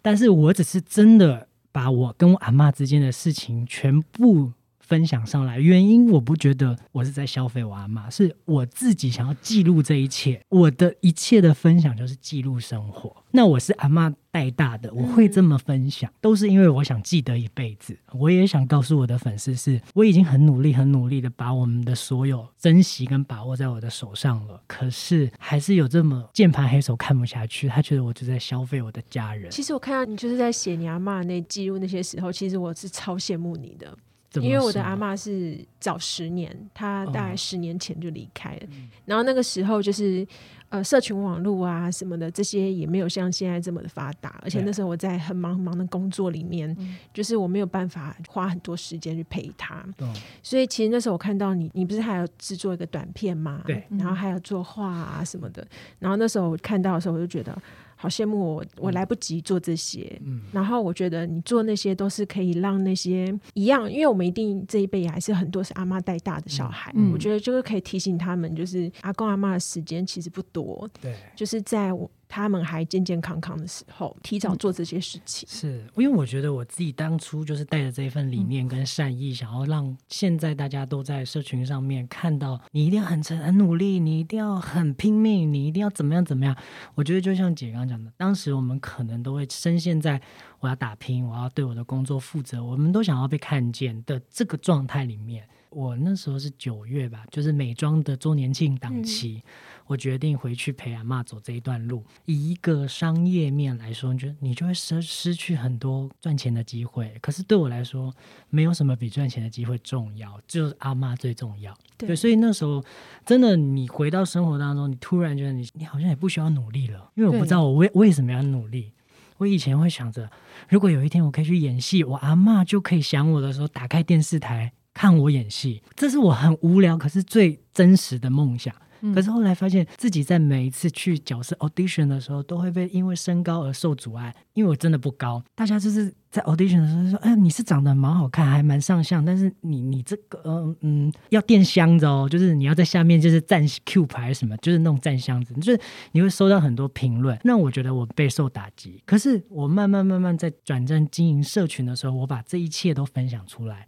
[0.00, 4.52] 但是我只是真的把我跟我阿妈之间的事情全部。
[4.86, 10.40] 分享上来，原因我不觉得我是在消费我阿妈，是我自己想要记录这一切。
[10.48, 13.14] 我的一切的分享就是记录生活。
[13.32, 17.98] 那我是阿妈带大的，我会这么分享，都是因为我想记得一辈子。
[18.12, 24.62] 我也想告诉我的粉丝，是我已经很努力、很努力的把我们的所有珍惜跟把握在我的手上了。
[24.68, 29.50] 可是还是有这么键盘黑手看不下去，他觉得我就在消费我的家人。
[29.50, 33.96] 其实我看到你就是在写你阿妈那记录那些时候，其实我是超羡慕你的。
[34.40, 38.66] 因为我的阿妈是早十年，她大概十年前就离开了。
[38.66, 40.26] 哦、然后那个时候就是
[40.68, 49.84] 呃，社群网络啊什么的这些也没有像现在这么的发达，而且那时候我在很忙很忙的工作里面，嗯、就是我没有办法花很多时间去陪她。
[49.98, 53.62] 嗯、所以其实那时候我看到你，你不是还要制作一个短片吗？
[53.66, 55.66] 对，然后还要作画啊什么的。
[55.98, 57.56] 然后那时候我看到的时候，我就觉得。
[57.96, 60.20] 好羡慕我，我来不及做这些。
[60.24, 66.92] 嗯，然后我觉得你做那些都是可以让那些一样，因为我们一定这一辈也还是很多是阿妈带大的小孩。
[66.94, 70.88] 嗯，我觉得就是可以提醒他们，就是阿公阿妈的时间其实不多。
[71.00, 72.10] 对，就是在我。
[72.28, 75.48] 他们还健健康康的时候，提早做这些事情。
[75.48, 86.56] 嗯、是因为我觉得我自己当初就是带着这一份理念跟善意，想要让现在大家都在社群上面看到，你一定要很诚很努力，你一定要很拼命，你一定要怎么样怎么样。
[86.94, 90.20] 我觉得就像姐刚刚讲的，当时我们可能都会深陷在
[90.60, 95.46] 我要打拼，我要对我的工作负责，我们都想要被看见的这个状态里面。
[95.70, 99.42] 我那时候是九月吧，就是美妆的周年庆档期。
[99.44, 99.50] 嗯
[99.86, 102.04] 我决定回去陪阿嬷走这一段路。
[102.24, 107.16] 以一个商业面来说，你就你就会失失去很多赚钱的机会。
[107.20, 108.14] 可是对我来说，
[108.50, 111.72] 没有什么比赚钱的机会重要，就是阿嬷最重要。
[111.96, 112.84] 对，对，所以那时候
[113.24, 118.92] 真的，你回到生活当中，你突然觉得你你好像也不需要努力了，因为我不知道我为为什么要努力。
[119.38, 120.30] 我以前会想着，
[120.68, 128.74] 如果有一天我可以去演戏，我阿嬷就可以想我的时候打开电视台看我演戏，这是我很无聊可是最真实的梦想。
[129.14, 134.34] 可是后来发现自己在每一次去角色 audition 的时候，都会被因为身高而受阻碍。
[134.54, 145.80] 因为我真的不高，大家就是在 audition 的时候说：“哎，你是长得蛮好看，还蛮上相，但是你你这个嗯嗯要垫箱子哦，就是你要在下面就是站 Q 牌什么，就是那种站箱子，就是
[146.12, 147.38] 你会收到很多评论。
[147.44, 149.02] 那我觉得我备受打击。
[149.04, 153.86] 可是我慢慢慢慢在转战经营社群的时候，我把这一切都分享出来。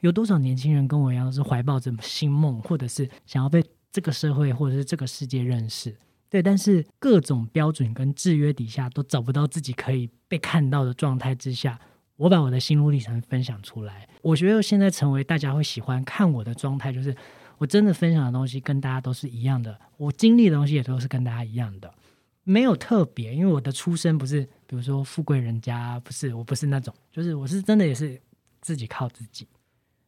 [0.00, 3.62] 有多少年轻人跟我一样是怀抱着新梦，或者是想要被。
[3.96, 5.96] 这个社会或者是这个世界认识，
[6.28, 11.80] 对，但是各种标准跟制约底下都找不到自己可以被看到的状态之下，
[12.16, 14.06] 我把我的心路历程分享出来。
[14.20, 17.16] 我觉得现在成为大家会喜欢看我的状态，就是
[17.56, 21.90] 我真的分享的东西跟大家都是一样的，我经历的东西也都是跟大家一样的，
[22.44, 23.34] 没有特别。
[23.34, 28.20] 因为我的出身不是，比如说富贵人家，不是，我不是那种，就是我是真的也是
[28.60, 29.48] 自己靠自己。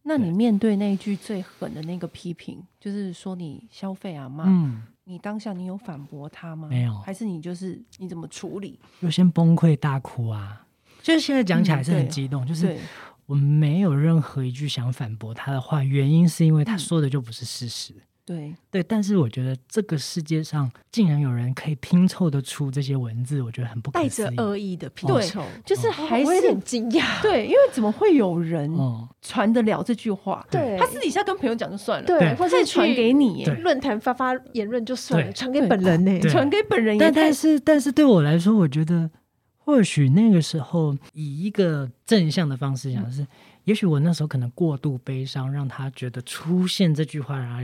[0.08, 6.66] 那你面对那一句最狠的那个批评，就是说你消费啊骂，嗯，你当下你有反驳他吗？
[6.66, 8.80] 没有，还是你就是你怎么处理？
[9.02, 10.66] 就先崩溃大哭啊！
[11.02, 12.78] 就是现在讲起来是很激动，嗯、就是
[13.26, 17.92] 我没有任何一句想反驳他的话，原因是因为他说的就不是事实。
[17.92, 24.26] 嗯对对，但是我觉得这个世界上竟然有人可以拼凑得出这些文字，我觉得很不可思议。
[24.26, 27.22] 带着恶意的拼凑，就是还是有点惊讶。
[27.22, 28.70] 对，因为怎么会有人
[29.22, 30.46] 传得了这句话？
[30.50, 36.20] 对，他私底下跟朋友讲就算了，对，或者传给你论坛发发言论就算了，传给本人呢？
[36.28, 37.00] 传给本人也。
[37.00, 39.10] 但但是但是对我来说，我觉得
[39.56, 43.26] 或许那个时候以一个正向的方式讲是。
[43.68, 47.62] 也许我那时候可能过度悲伤，让他觉得出现这句话，然后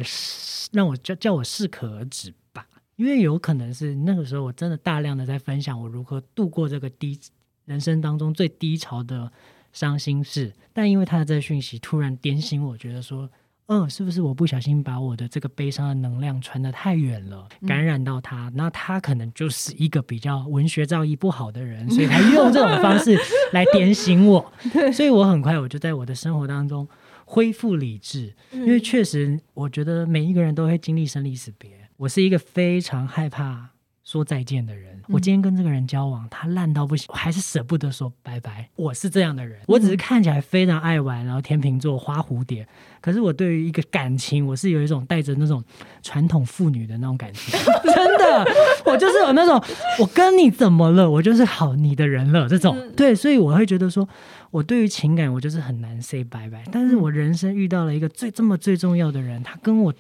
[0.70, 2.66] 让我叫叫我适可而止吧。
[2.96, 7.18] 因为有可能是那个时候我真的大量的在分享我如何度过这个低
[7.64, 9.32] 人生当中最低潮的
[9.72, 13.30] 伤心事，但因为他的这讯息突然点醒我，觉得说。
[13.66, 18.50] 嗯，是不是我不小心把我的这个悲伤的能量传得太远了，感染到他？
[18.54, 23.18] 那他可能就是一个比较文学造诣不好的人，所以 他用这种方式
[23.52, 24.52] 来点醒我。
[24.92, 26.86] 所以我很快我就在我的生活当中
[27.24, 31.70] 恢复理智，因为确实我觉得每一个人都会经历生离死别。
[31.96, 33.70] 我是一个非常害怕
[34.14, 34.94] 说再见的人。
[35.08, 38.70] 我今天跟这个人交往，他烂到不行，我还是舍不得说拜拜。
[38.76, 42.66] 我是这样的人，我只是看起来非常爱玩，然后天秤座花蝴蝶。
[43.00, 45.62] 可是我对于一个感情，我是有一种带着那种
[46.00, 47.58] 传统妇女的那种感情。
[47.84, 48.46] 真的，
[48.86, 49.62] 我就是有那种，
[49.98, 51.10] 我跟你怎么了？
[51.10, 52.48] 我就是好你的人了。
[52.48, 54.08] 这种对，所以我会觉得说，
[54.50, 56.64] 我对于情感，我就是很难 say 拜拜。
[56.72, 59.92] 但是我人生遇到了一个最这么最重要的人，他跟我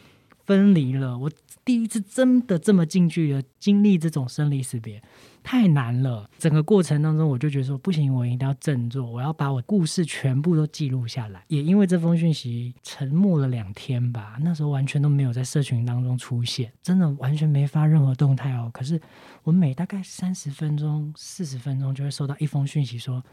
[0.44, 1.30] 分离了，我。
[1.66, 5.02] 第一次真的这么近距离经历这种生离死别，
[5.42, 6.28] 太难了。
[6.38, 11.42] 整个过程当中，我就觉得说不行，我一定要振作，我要把我故事全部都记录下来。
[11.48, 18.70] 也因为这封讯息沉默了两天吧，那时候完全都没有在社群当中出现，真的完全没发任何动态哦。
[18.70, 19.00] 可是
[19.44, 23.24] 我每大概三十分钟、四十分钟就会收到一封讯息说：“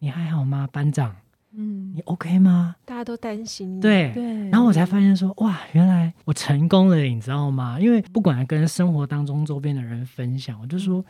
[0.00, 1.14] 你还好吗，班长？”
[1.56, 2.76] 嗯，你 OK 吗？
[2.84, 3.80] 大家都担心你。
[3.80, 7.78] 对对，然后我才发现说，哇，原来我成功了，你知道吗？
[7.80, 11.04] 因为不管跟生活当中周边的人分享，我就说。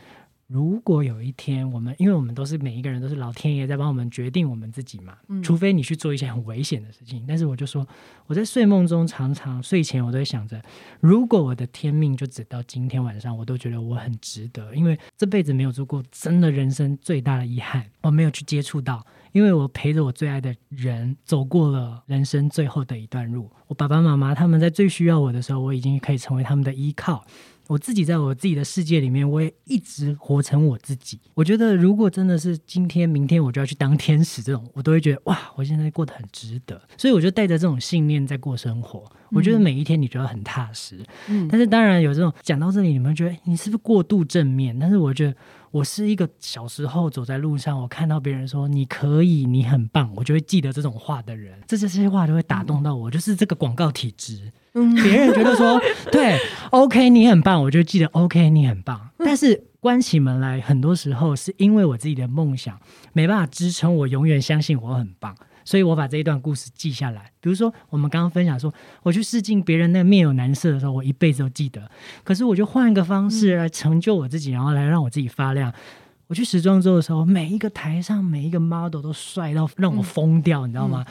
[0.46, 7.24] 如果有一天我们，因为我们都是每一个人都是老天爷在帮我们决定我们自己嘛，嗯、除非你去做一些很危险的事情。
[7.26, 7.86] 但是我就说，
[8.26, 10.60] 我在睡梦中常常睡前我都会想着，
[11.00, 23.50] 如果我的天命就只到今天晚上，我都觉得我很值得，因为这辈子没有做过真的人生最大的遗憾，我没有去接触到，因为我陪着我最爱的人走过了人生最后的一段路。
[23.66, 27.24] 我爸爸妈妈他们在最需要我的时候，我已经可以成为他们的依靠。
[27.66, 31.18] 我自己在我自己的世界里面，我也一直活成我自己。
[31.34, 36.80] 我觉得，如果真的是今天、明天我就要去当天使这种，我都会觉得哇，我现在过得很值得。
[36.96, 39.04] 所以我就带着这种信念在过生活。
[39.30, 40.98] 我觉得每一天你觉得很踏实。
[41.28, 44.78] 嗯，但是当然有这种讲到这里，你们觉得你是不是过度正面？
[44.78, 45.34] 但是我觉得
[45.74, 51.52] 我是一个小时候走在路上，我看到别人说你可以，你很棒，我就会记得这种话的人。
[51.66, 54.52] 这这些话就会打动到我，就是这个广告体质。
[54.74, 55.82] 嗯，别人觉得说
[56.12, 56.38] 对
[56.70, 59.10] ，OK，你很棒，我就记得 OK，你很棒。
[59.18, 62.78] 但是关起门来，很多时候是因为我自己的梦想
[63.12, 67.30] 没办法支撑我永远相信我很棒，所以我把这一段故事记下来。
[67.40, 68.72] 比如说，我们刚刚分享说，
[69.02, 71.90] 我去试镜别人那面有难色的时候，我一辈子都记得。
[72.22, 75.72] 可是我就换一个方式来成就我自己，然后来让我自己发亮。
[76.26, 81.04] 我去时装周的时候，每一个台上每一个 model 都帅到让我疯掉，你知道吗？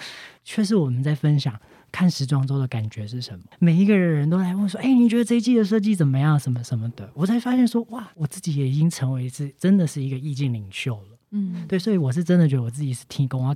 [0.44, 1.54] 却是我们在分享。
[1.92, 3.46] 看时装周的感觉是什么？
[3.60, 6.40] 每一个人都来问说：“哎、欸，你觉得这一季的设计怎么样？
[6.40, 13.56] 什么什么的？”我才发现说：“哇，我自己也已经成为一次真的是一个意境领袖了。”嗯，对，所以我是真的觉得我自己是天公啊，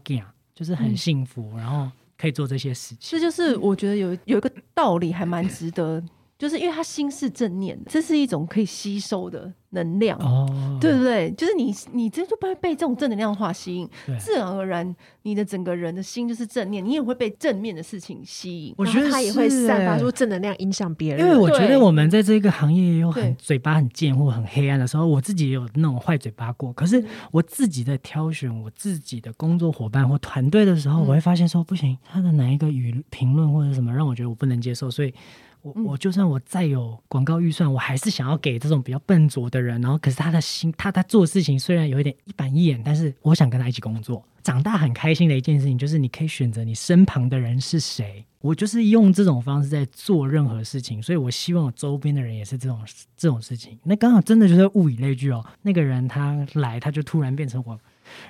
[0.57, 2.97] 就是很幸福，嗯、然后可以做这些事情。
[3.11, 6.03] 这就是我觉得有有一个道理，还蛮值得。
[6.37, 11.31] 就是因为他心是正念的，这是一种可以吸收的能量，哦，对不对？
[11.31, 18.73] 就是你，你这就不会被这种正能量化吸引，自然而然，你的整个人的心就是正念，你也会被正面的事情吸引。
[18.77, 21.25] 我觉得他也会散发出正能量，影响别人。
[21.25, 26.71] 因为我觉得我们在这个行业也有很嘴巴很贱或很黑暗的时候，我自己也有那种坏嘴巴过。
[26.73, 35.11] 可是我自己在挑选我自己的工作伙伴或团队的时候，我会发现说不行，他的哪一个语评论或者什么让我觉得我不能接受，所以。
[35.75, 39.81] 我我就算我再有广告预算，我还是想要给这种比较笨拙的人。
[39.81, 44.23] 然后，可是他的心，他他做事情虽然有一点一板一眼，但是我想跟他一起工作。
[44.43, 48.23] 长大很开心的一件事情，就是你可以选择你身旁的人是谁。
[48.39, 52.79] 我就是用这种方式在做任何事情，所以我希望我周边的人也是这种
[53.17, 53.77] 这种事情。
[53.83, 55.45] 那刚好真的就是物以类聚哦。
[55.63, 57.77] 那个人他来，他就突然变成我。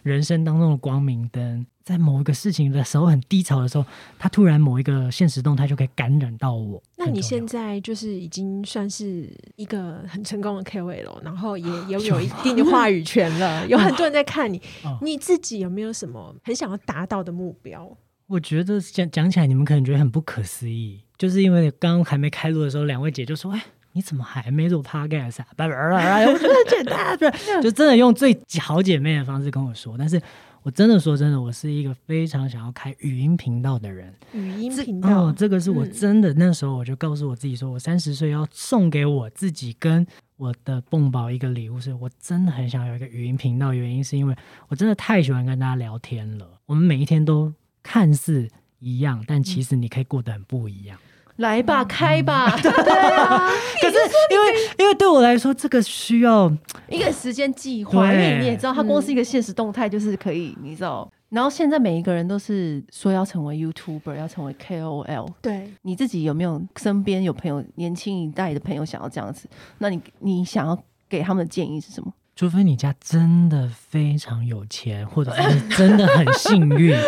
[0.04, 3.86] 人生当中的光明灯，在某一个事情的时候很低潮的时候，
[4.20, 6.82] 他突然某一个现实动态就可以感染到我。
[6.98, 14.62] 那你现在就是已经算是一个很成功的 KOL 了，然后也 拥有一定的话语权了， 有很多人在看你。
[15.02, 17.98] 你自己有没有什么很想要达到的目标？
[18.28, 25.48] 我觉得讲讲起来，你们可能觉得很不可思议，就是因为刚刚还没开录的时候，两位姐就说：“哎。”你怎么还没做 podcast 啊？
[25.56, 27.18] 拜拜了，我觉得很简单，
[27.62, 29.96] 就真的用最好姐妹的方式跟我说。
[29.98, 30.22] 但是
[30.64, 34.14] 我真的说真的，我是一个非常想要开语音频道的人。
[34.34, 43.74] 语音频道，哦，这个是我真的那时候我就告诉我自己说，我三十岁要送给我自己跟我的蹦宝一个礼物，是我真的很想有一个语音频道。
[43.74, 44.36] 原因是因为
[44.68, 46.48] 我真的太喜欢跟大家聊天了。
[46.66, 51.00] 我们每一天都看似一样，但其实你可以过得很不一样。
[51.38, 52.72] 来吧，开吧， 对
[53.16, 53.50] 啊。
[53.82, 53.98] 可是
[54.32, 56.52] 因为因为对我来说，这个需要
[56.90, 58.12] 一个时间计划。
[58.12, 61.10] 因为你也知道，它光是一个现实动态，就是可以，你知道。
[61.30, 65.28] 然后现在每一个人都是说要成为 YouTuber，要成为 KOL。
[65.42, 69.48] 对，你自己有没有身边有朋友，年轻一代的朋友想要这样子？
[69.80, 72.14] 那你你想要给他们的建议是什么？
[72.36, 76.96] 除非你家真的非常有钱，或者是真的很幸运。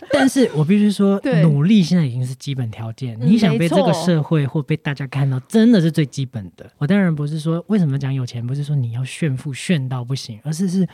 [0.12, 3.18] 但是我必须说，努力现在已经是基本条件。
[3.20, 6.70] 你想被这个社会或被大家看到，真的是最基本的。
[6.78, 10.86] 我当然不是说为什么讲有钱，不是说你要炫富炫到不行，而是是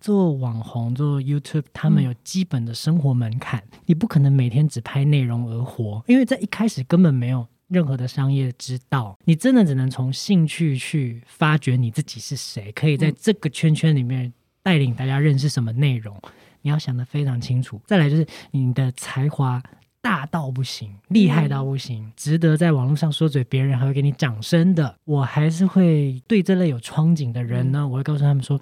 [0.00, 3.62] 做网红、做 YouTube，他们有基本的生活门槛。
[3.86, 9.18] 你不可能每天只拍内容而活，因为在一开始根本没有任何的商业之道。
[9.24, 16.16] 你真的只能从兴趣去发掘你自己是谁，可以在这个圈圈里面带领大家认识什么内容。
[16.64, 19.62] 你要想的非常清楚，再来就是你的才华
[20.00, 24.96] 大到不行，厉害到不行，值得在网络上说嘴，别人还会给你掌声的。
[25.04, 28.58] 我还是会对这类有憧憬的人呢，我会告诉他们说，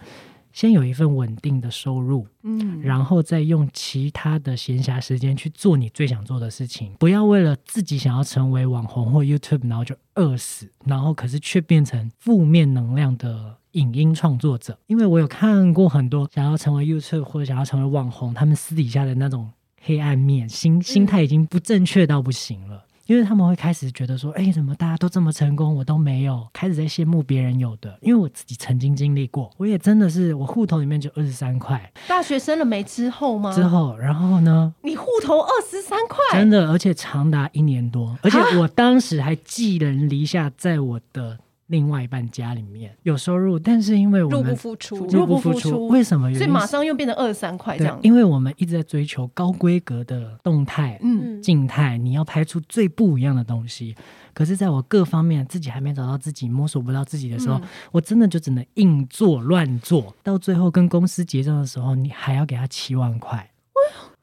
[0.53, 13.57] 先有一份稳定的收入，嗯，然后再用其他的闲暇时间去做你最想做的事情，不要为了自己想要成为网红或 YouTube，然后就饿死，然后可是却变成负面能量的。
[13.73, 19.51] 影音创作者，因为我有看过很多想要成为 YouTube 或者想要成为网红，他们私底下的那种
[19.83, 22.85] 黑暗面，心心态已经不正确到不行了。
[23.07, 27.99] 因为他们会开始觉得说，哎，怎么大家都这么成功，我都没有，开始在羡慕别人有的。
[28.01, 31.93] 因为我自己曾经经历过，我也真的是，我户头里面就二十三块。
[32.07, 33.53] 大学生了没之后吗？
[33.53, 34.73] 之后，然后呢？
[34.83, 41.39] 你户头二十三块，真的，而且长达一年多，而且我当时还寄人篱下，在我的。
[41.69, 46.33] 另外一半家里面有收入，但是因为我们入不敷出，入不敷出，为什么？
[46.35, 47.99] 所以马上又变成二十三块这样。
[48.03, 53.95] 因为我们一直在追求高规格的动态，嗯，静态，你要拍出最不一样的东西。
[54.35, 63.51] 可是，在我各方面自己还没找到自己，摸索不到自己的时候，嗯、我真的就只能硬做乱做，到最后跟公司结账的时候，你还要给他七万块。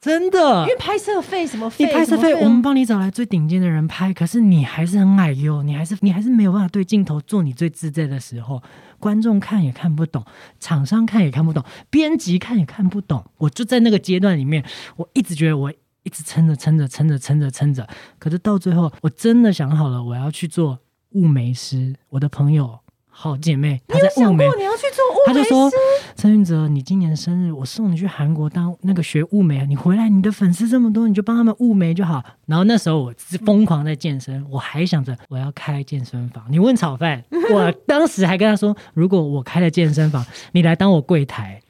[0.02, 1.86] 真的，因为拍摄费什么费？
[1.86, 8.64] 你拍摄费，我们帮你找来最顶尖的人拍，可是你还是很矮哟，你还是你还是没有办法对镜头做你最自在的时候，
[8.98, 10.24] 观众看也看不懂，
[10.60, 13.26] 厂商看也看不懂，编辑看也看不懂。
[13.38, 14.64] 我就在那个阶段里面，
[14.96, 15.70] 我一直觉得我
[16.04, 17.86] 一直撑着撑着撑着撑着撑着，
[18.18, 21.96] 可是到最后，我真的想好了，我要去做雾眉师。
[22.12, 22.80] 我的朋友。
[23.22, 25.40] 好姐妹，她在雾眉，你要去做物美师？
[25.40, 25.70] 她就说
[26.16, 36.46] ：“陈云泽，你今年生日，我送你去韩国当那个学雾眉，你回来，你的粉丝这么多，你就帮他们物美就好。”然后那时候我是疯狂在健身，我还想着我要开健身房。
[36.50, 41.62] 你问炒饭， 我当时还跟他说：“如果我开了健身房，你来当我柜台。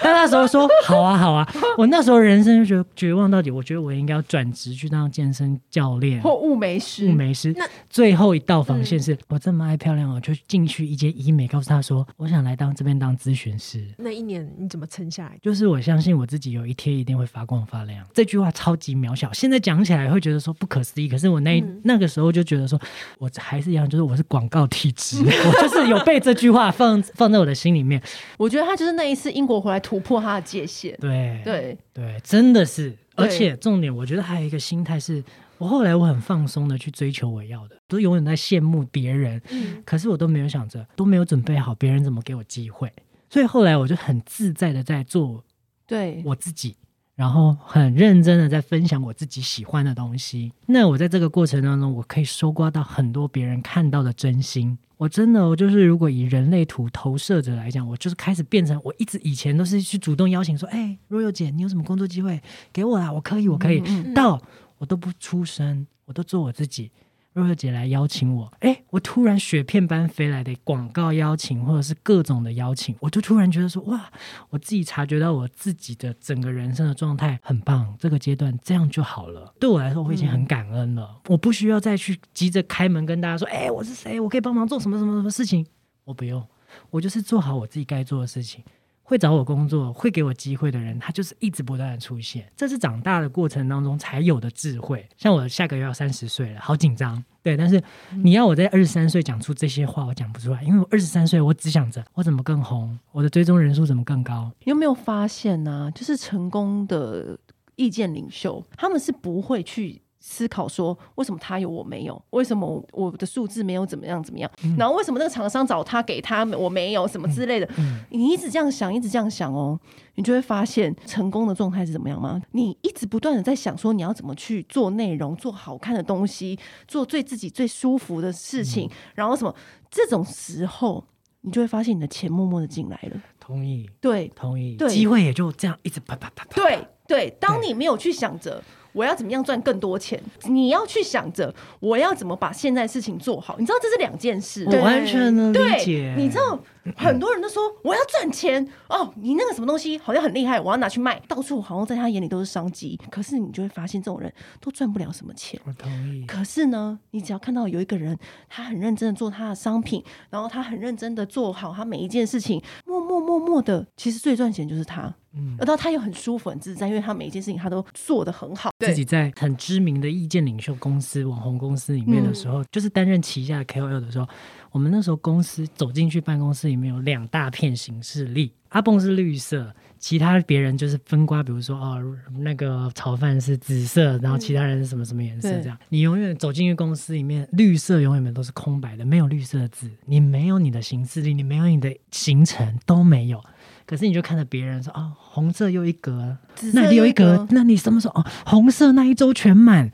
[0.00, 7.06] 他那时候说：“好啊，好啊。”我那时候人生就觉得绝望到底，我觉得我应该要转职去当健身教练或物美师。
[7.08, 7.52] 物美师。
[7.56, 15.38] 那最后一道防线是、嗯、我这么爱漂亮，我就进去一间医美，告诉他说：“我想来当这边当咨询师。”那一年你怎么撑下来？
[15.40, 18.06] 就是我相信我自己有一天一定会发光发亮。
[18.12, 21.08] 这句话超级渺小，现在讲起来会觉得说不可思议。
[21.08, 22.78] 可是我那、嗯、那个时候就觉得说，
[23.18, 28.02] 我还是一样，就是我是广告体质，我就是有被这句话放放在我的心里面。
[28.36, 30.96] 我觉得他就是那一次英国回来突破他的界限。
[31.00, 32.94] 对对对，真的是。
[33.16, 35.20] 而且重点，我觉得还有一个心态是，
[35.58, 42.92] 我后来我很放松的去追求我要的，都永远在羡慕别人，嗯，可是我都没有想着，都没有准备好别人怎么给我机会，
[43.28, 45.44] 所以后来我就很自在的在做，
[45.86, 46.76] 对我自己，
[47.16, 50.52] 然后很认真的在分享我自己喜欢的东西。
[50.66, 54.78] 那我在这个过程当中，我可以收刮到很多别人看到的真心。
[54.96, 62.40] 我真的，我就是如果以人类图投射者来讲，我就是开始变成，我一直以前都是去主动邀请说，哎，Royal 姐，你有什么工作机会
[62.72, 63.12] 给我啊？
[63.12, 63.78] 我可以，我可以。
[63.86, 64.42] 嗯嗯、到
[64.78, 66.90] 我都不出声，我都做我自己。
[67.34, 74.10] 若若姐来邀请我，哎，我突然雪片般飞来的广告邀请，或者是各种的邀请，我就突然觉得说，哇，
[74.50, 79.54] 我自己察觉到我自己的整个人生的状态很棒，这个阶段这样就好了。
[79.60, 85.64] 对我来说，我已经很感恩了，我不需要再去急着开门跟大家说，哎，我是谁，我可以帮忙做什么什么什么事情，
[86.04, 86.44] 我不用，
[86.90, 88.64] 我就是做好我自己该做的事情。
[89.08, 92.46] 会找我工作、会给我机会的人，他就是一直不断的出现。
[92.54, 95.08] 这是长大的过程当中才有的智慧。
[95.16, 97.24] 像我下个月要三十岁了，好紧张。
[97.42, 97.82] 对，但是
[98.22, 104.52] 你要我在二十三岁讲出这些话，我讲不出来，因为我二十三岁，我只想着我怎么更红，我的追踪人数怎么更高。
[104.64, 105.90] 你有没有发现呢、啊？
[105.96, 107.38] 就是成功的
[107.76, 110.02] 意见领袖，他们是不会去。
[110.30, 112.22] 思考说，为什么他有我没有？
[112.30, 114.50] 为什么我的数字没有怎么样怎么样？
[114.62, 117.66] 嗯、然后为什么那个厂商找他给他我没有什么之类的？
[118.10, 119.80] 你一直这样想，一直这样想哦，
[120.16, 122.42] 你就会发现成功的状态是怎么样吗？
[122.52, 129.54] 你一直不断的在想说你要怎么去做内容，做好看的东西，做最自己最舒服的事情，嗯、然后什么
[129.90, 131.02] 这种时候，
[131.40, 133.18] 你就会发现你的钱默默的进来了。
[133.40, 136.54] 同意，对，同意，对，机会也就这样一直啪啪啪啪。
[136.54, 138.62] 对对，当你没有去想着。
[138.98, 143.54] 我要怎么样赚更多钱，你要去想着我要怎么把现在事情做好。
[143.60, 146.12] 你知道这是两件事，我完全能理解。
[146.18, 146.58] 你知道
[146.96, 152.98] 很多人都说我要赚钱哦，你那个什么东西好像很厉害，我要拿去卖，到处好像在他眼里都是商机。
[153.08, 155.60] 可是你就会发现，这种人都赚不了什么钱。
[155.64, 156.26] 我同意。
[156.26, 158.18] 可是呢，你只要看到有一个人，
[158.48, 165.14] 他很认真的做他的商品，然后他很认真的做好他每一件事情，默默默默的，其实最赚钱就是他。
[165.38, 168.70] 嗯，而到他又很舒服、很自在，因为他每一件事情他都做得很好。
[168.84, 174.28] 自己在很知名的意见领袖公司、网红公司里面的时候，嗯、就是担任旗下的 KOL 的时候，
[174.70, 182.00] 我们那时候公司走进去办公室里面有两大片形式力，阿蹦是绿色，其他别人就是分瓜，比如说哦，
[182.38, 185.76] 那个炒饭是紫色，然后其他人是什么什么颜色这样。
[185.80, 193.42] 嗯、你永远走进去公司里面，绿色永远都是空白的，没有绿色的字，你没有你的行事历，你没有你的行程都没有。
[193.88, 196.36] 可是你就看着别人说啊、哦，红色又一格，
[196.74, 198.26] 那里有一格，那你什么时候哦？
[198.44, 199.90] 红色那一周全满，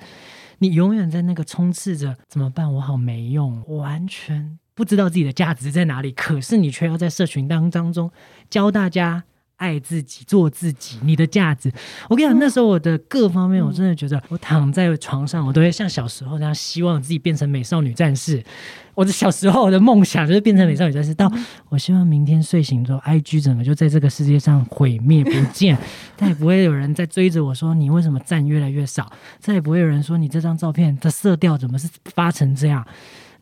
[0.58, 2.74] 你永远在那个冲刺着，怎么办？
[2.74, 6.10] 我好没用，我完全不知道自己的价值在哪里。
[6.10, 8.10] 可是你却要在社群当当中
[8.50, 9.22] 教大家。
[9.56, 11.72] 爱自己，做自己，你的价值。
[12.08, 18.42] 我跟你讲，那时候我的各方面，我真的觉得，我躺在床上，我都会像小时候那样，希望自己变成美少女战士。
[18.94, 21.12] 我的小时候我的梦想就是变成美少女战士。
[21.14, 21.30] 到
[21.68, 25.76] 我希望明天睡醒之后，IG 整个就在这个世界上毁灭不见，
[26.16, 32.86] 再也不会有人在追着我说你为什么赞越来越少，再也不会有人说你这张照片的色调怎么是发成这样。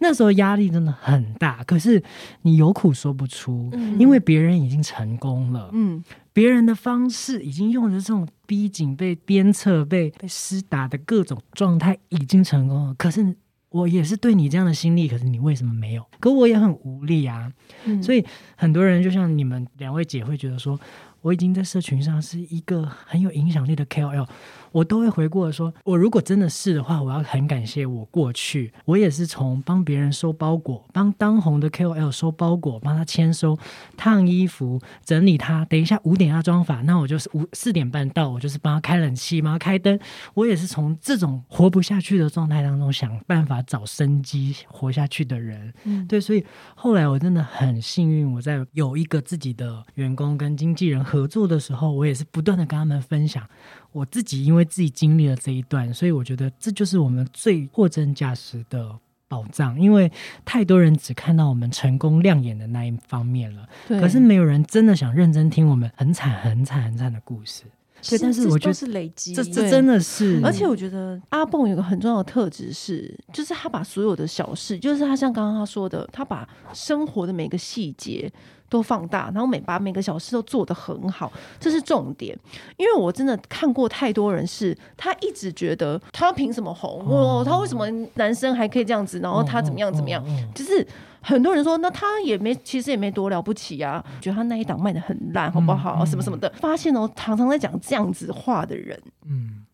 [0.03, 2.03] 那时候压力真的很大，可是
[2.43, 12.95] 你有苦说不出，嗯、因为别人已经成功了，嗯，别人的方式已经用着这种逼紧、被鞭策、被被施打的各种状态已经成功了。
[12.95, 13.35] 可是
[13.69, 16.05] 我也是对你这样的心力，可是你为什么没有？
[16.19, 17.53] 可我也很无力啊，
[17.85, 18.27] 嗯、所以
[18.57, 20.79] 很多人就像你们两位姐会觉得说，
[21.21, 24.27] 我已经在社群上是一个很有影响力的 KOL。
[24.73, 33.59] 我都会回过说，我如果真的是的话，我要很感谢我过去，我也是从帮别人收包裹，帮当红的 KOL 收包裹，帮他签收、
[33.97, 35.65] 烫衣服、整理他。
[35.67, 39.99] 等一下五点要妆法，那我就是五四点半到，我就是帮他开冷气，帮他开灯。
[40.35, 45.73] 我也是从这种活不下去的状态当中想办法找生机活下去的人。
[45.85, 46.45] 嗯，对，所以
[46.75, 53.47] 后来我真的很幸运，我在有一个自己的员工跟经纪人合作的时候，我也是不断的跟他们分享。
[53.93, 58.91] 我自己因为自己经历了这一段，所以我觉得这就是我们最货真价实的
[59.29, 59.79] 宝藏。
[59.79, 60.11] 因为
[60.45, 67.65] 太多人只看到我们成功亮眼的那一方面了，对可是没有人真的想认真听我们很惨、很惨、很惨的故事。
[68.09, 70.41] 对但是我觉得是累积，这这真的是。
[70.43, 78.33] 而且我觉得阿蹦有个很重要的特质是，就是他把所有的小事，就是他像刚刚他说的，他把生活的每个细节。
[78.73, 82.35] 都放大，然后每把每个小事都做得很好，这是重点。
[82.79, 87.07] 因为我真的看过太多人是，他一直觉得他凭什么红？
[87.07, 89.21] 哦，他为什么男生还可以这样子？
[89.21, 90.25] 然后他怎么样怎么样？
[90.55, 90.87] 就是
[91.21, 94.03] 很多人说，那他也没，其实也没多了不起啊。
[94.23, 96.03] 觉得他那一档卖的很烂，好不好？
[96.07, 96.51] 什么什么的。
[96.57, 99.67] 发现哦，常常在讲这样子话的人，嗯，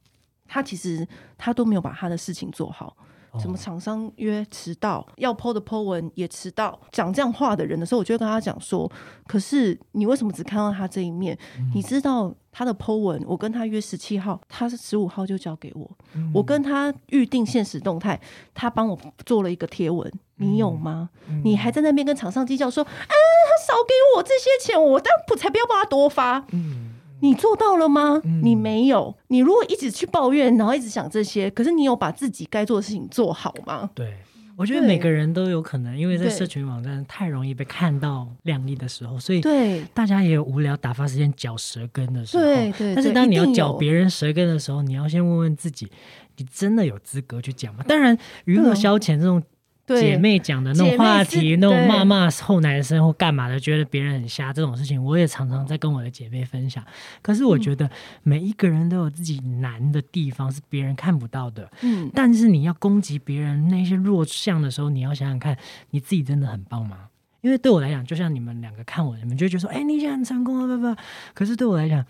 [0.49, 2.97] 他其实他都没有把他的事情做好。
[3.41, 8.91] 什么厂商约迟到，要 po 的 po 文也迟到，讲这样话的人的时候，我就会跟他讲说：
[9.26, 11.39] 可是你为什么只看到他这一面？
[11.59, 15.91] 嗯、你知道他的 po 文，我跟他约十七号，他是十五号就交给我。
[16.14, 18.20] 嗯、我跟他预定现实动态，
[18.55, 21.11] 他帮我做了一个贴文，你有吗？
[21.28, 26.45] 嗯、你还在那边跟厂商计较说：啊，他少给我这些钱，我但不才不要帮他多发。
[26.53, 26.78] 嗯
[27.21, 28.21] 你做到了吗？
[28.25, 29.14] 嗯、你没有。
[29.29, 33.91] 你如果一直去抱怨，然后一直想这些，可是你有把自己该做的事情做好吗？
[33.95, 34.16] 对，
[34.57, 42.45] 我觉得每个人都有可能，因为在社群网站太容易被看到亮丽的时候，所以对大家也有无聊打发时间嚼舌根的时候。
[42.45, 42.95] 对对。
[42.95, 45.91] 但是当你要嚼别人舌根的时候，你要先问问自己，
[46.37, 47.85] 你真的有资格去讲吗？
[47.87, 49.43] 当然，娱乐消遣这种。
[49.89, 56.84] 姐妹讲的那种话题，那种骂骂后男生或干嘛的，觉得别人很瞎这种事情，我也常常在跟我的姐妹分享。
[57.22, 57.89] 可是我觉得
[58.22, 61.70] 每一个人都有自己难的地方，是别人看不到的。
[61.82, 65.57] 嗯，但是你要攻击别人那些弱项的时候，你要想想看，
[65.91, 67.09] 你自己真的很棒吗？
[67.41, 70.97] 因为对我来讲，就像你们两个看我，你们就觉得说，哎，你现在很成功啊，不不。
[71.34, 72.05] 可是对我来讲，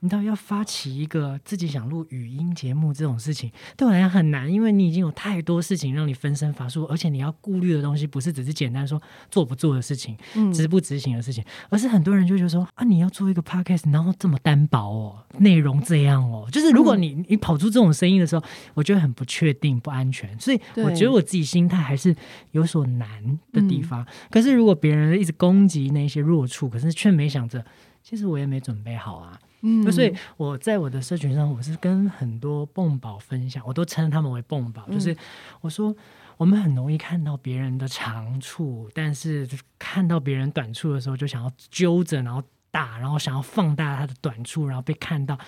[0.00, 18.44] 你知道要发起一个自己想录语音节目这种事情，对我来讲很难，因为你已经有太多事情让你分身乏术，而且你要顾虑的东西不是只是简单说做不做的事情，嗯，执不执行的事情，而是很多人就觉得说啊，你要做一个 podcast，然后这么单薄哦，内容这样哦，就是如果你你跑出这种声音的时候，
[18.74, 22.14] 我觉得很不确定、不安全，所以我觉得我自己心态还是
[22.52, 24.06] 有所难的地方。
[24.30, 27.64] 可是如果别人一直攻击那些弱处，可是却没想着。
[28.02, 29.36] 其实我也没准备好啊。
[29.62, 35.16] 嗯，所以我在我的社群上，我是跟很多蹦宝分享，我都称他们为蹦宝，就是
[35.60, 35.94] 我说
[36.36, 39.48] 我们很容易看到别人的长处，但是
[39.78, 45.38] 看到别人短处的时候，就想要揪着，然后打，然后想要放大他的短处，然后被看到，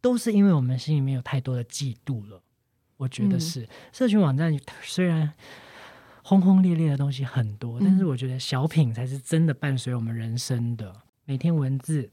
[0.00, 2.42] 都是因为我们心里面有太多的嫉妒了。
[2.96, 5.32] 我觉得是社群网站虽然。
[6.28, 10.92] 轰轰烈烈的东西很多，但是我觉得小品才是真的伴随我们人生的。
[11.24, 12.10] 每天文字，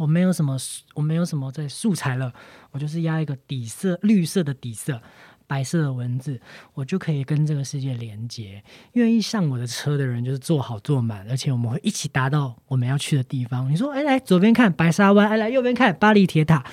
[0.00, 0.56] 我没有什么，
[0.94, 2.32] 我没有什么在素材了，
[2.70, 4.98] 我就是压一个底色，绿色的底色，
[5.46, 6.40] 白色的文字，
[6.72, 8.64] 我就可以跟这个世界连接。
[8.92, 13.70] 愿意上我的车的人，就是坐好坐满，而且我们会一起达到我们要去的地方。
[13.70, 16.64] 你说，哎，来左边看白沙湾，哎，来右边看巴黎铁塔。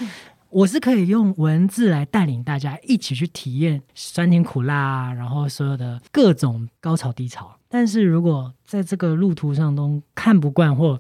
[0.49, 7.53] 我是可以用文字来带领大家一起去体验酸甜苦辣，然后所有的各种高潮低潮。
[7.67, 10.97] 但是如果在这个路途上都看不惯或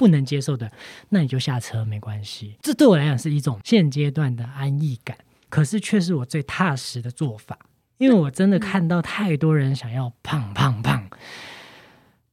[0.00, 0.72] 不能接受的，
[1.10, 2.56] 那你就下车没关系。
[2.62, 5.14] 这对我来讲是一种现阶段的安逸感，
[5.50, 7.58] 可是却是我最踏实的做法，
[7.98, 11.06] 因为我真的看到太多人想要胖胖胖，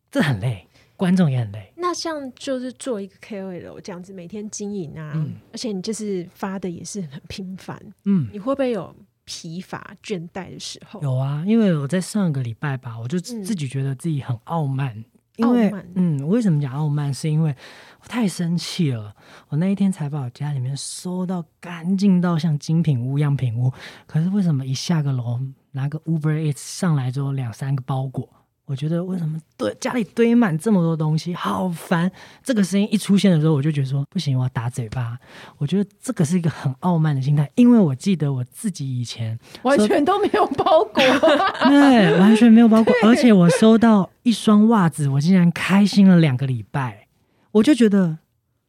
[0.10, 0.64] 这很累。
[0.96, 1.72] 观众也很累。
[1.76, 11.00] 那像就是做一个 KOL 这样子，每天经营啊，嗯、而且你就是发的也是很频繁，嗯，你会不会有疲乏、倦怠的时候？
[11.04, 15.06] 有啊，因为我在上个礼拜吧，我就自己觉得自己很傲慢，嗯、
[15.38, 17.14] 因为慢嗯，为什么讲傲慢？
[17.14, 17.56] 是因为
[18.02, 19.16] 我太生气了。
[19.50, 23.72] 我那一天才把我家里面收到干净到像精品屋、样品屋，
[24.06, 25.40] 可是为什么一下个楼
[25.72, 28.30] 拿个 Uber Eats 上来之后两三个包裹？
[28.68, 32.12] 我觉得为什么堆家里堆满这么多东西，好烦！
[32.44, 35.18] 这个声音一出现的时候，我就觉得说不行，我要打嘴巴。
[35.58, 41.02] 我觉得这个是一个很傲慢的心态，因为我记得我自己以前 完全都没有包裹，
[41.70, 47.08] 对，完全没有包裹，而且我收到一双袜子，我竟然开心了两个礼拜，
[47.54, 48.18] 我就觉得。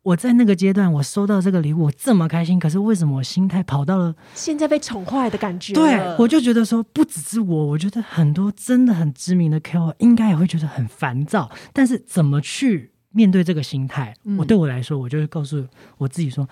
[0.09, 2.59] 我在那个阶段，我收到这个礼物，我这么开心。
[2.59, 5.75] 可是为什么我心态跑到了现在被宠坏的感觉？
[5.75, 11.51] 对，我就觉得说，不只是我，我觉得很多真的很知名的 KOL 应该也会觉得很烦躁。
[11.75, 14.15] 但是怎么去面对这个心态？
[14.39, 15.63] 我对我来说，我就会告诉
[15.99, 16.49] 我自己说：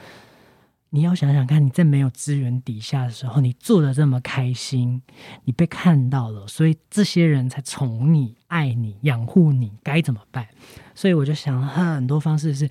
[0.90, 5.00] 你要想想看，你在没有资源底下的时候，你做的这么开心，
[5.44, 10.46] 你被看到了，所以这些人才宠你、爱你、养护你，该怎么办？
[10.94, 12.68] 所以我就想了很多方式是。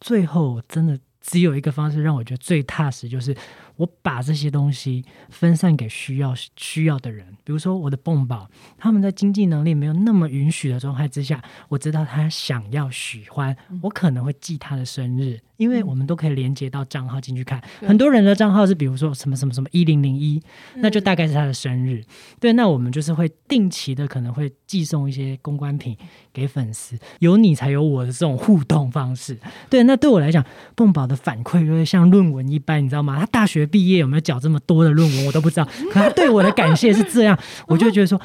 [0.00, 3.36] 最后，真的只有一个方式让我觉得最踏实，就是
[3.78, 7.26] 我把这些东西分散给需要需要的人。
[7.42, 15.40] 比如说我的蹦宝，他们在经济能力没有那么允许的状态之下，我知道他想要喜欢，我可能会记他的生日。
[15.56, 20.40] 因为我们都可以连接到账号进去看，很多人的账号是比如说什么什么什么一零零一，
[20.76, 22.04] 那就大概是他的生日。
[22.38, 25.96] 对，那我们就是会定期的可能会寄送一些公关品
[26.32, 29.36] 给粉丝，有你才有我的这种互动方式。
[29.68, 33.18] 对，那对我来讲，蹦宝的反馈就会像论文一般，你知道吗？
[33.18, 35.64] 他大学毕业有没有缴这么多的论文，我都不知道。
[35.92, 37.38] 可他对我的感谢是这样，
[37.68, 38.20] 我就觉得说。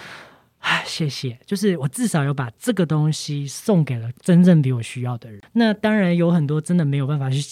[0.59, 5.41] 啊，谢谢，就是我至少有把这个东西送给了真正比我需要的人。
[5.51, 7.43] 那当然有很多真的没有办法去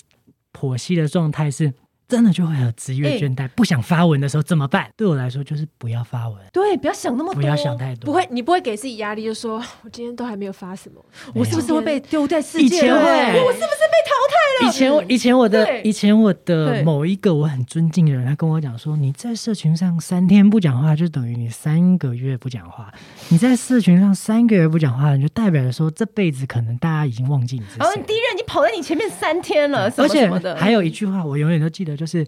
[0.53, 1.73] 剖析的状态是。
[2.11, 4.91] 真的就会有职业倦怠，欸、不想发文的时候怎么办？
[4.97, 11.01] 对我来说就是不要发文，对，不要想那么多，不要想太多，不会，你不会给自己压力，就说我今天都还没有发什么，
[11.33, 12.65] 我是不是会被丢在世界？
[12.65, 14.69] 以前会，我是不是被淘汰了？
[14.69, 22.87] 以前我，以前我的，以前我的某一个我很尊敬的人，他跟我讲说，你在社群上三天不讲话，就等于你三个月不讲话；
[23.29, 27.63] 你在社群上三个月不讲话，你就代表着说这辈子可能大家已经忘记你。
[27.79, 30.53] 然后你第一任已经跑在你前面三天了，什么什么的。
[30.53, 32.27] 而且还有一句话，我永远都记得，就是。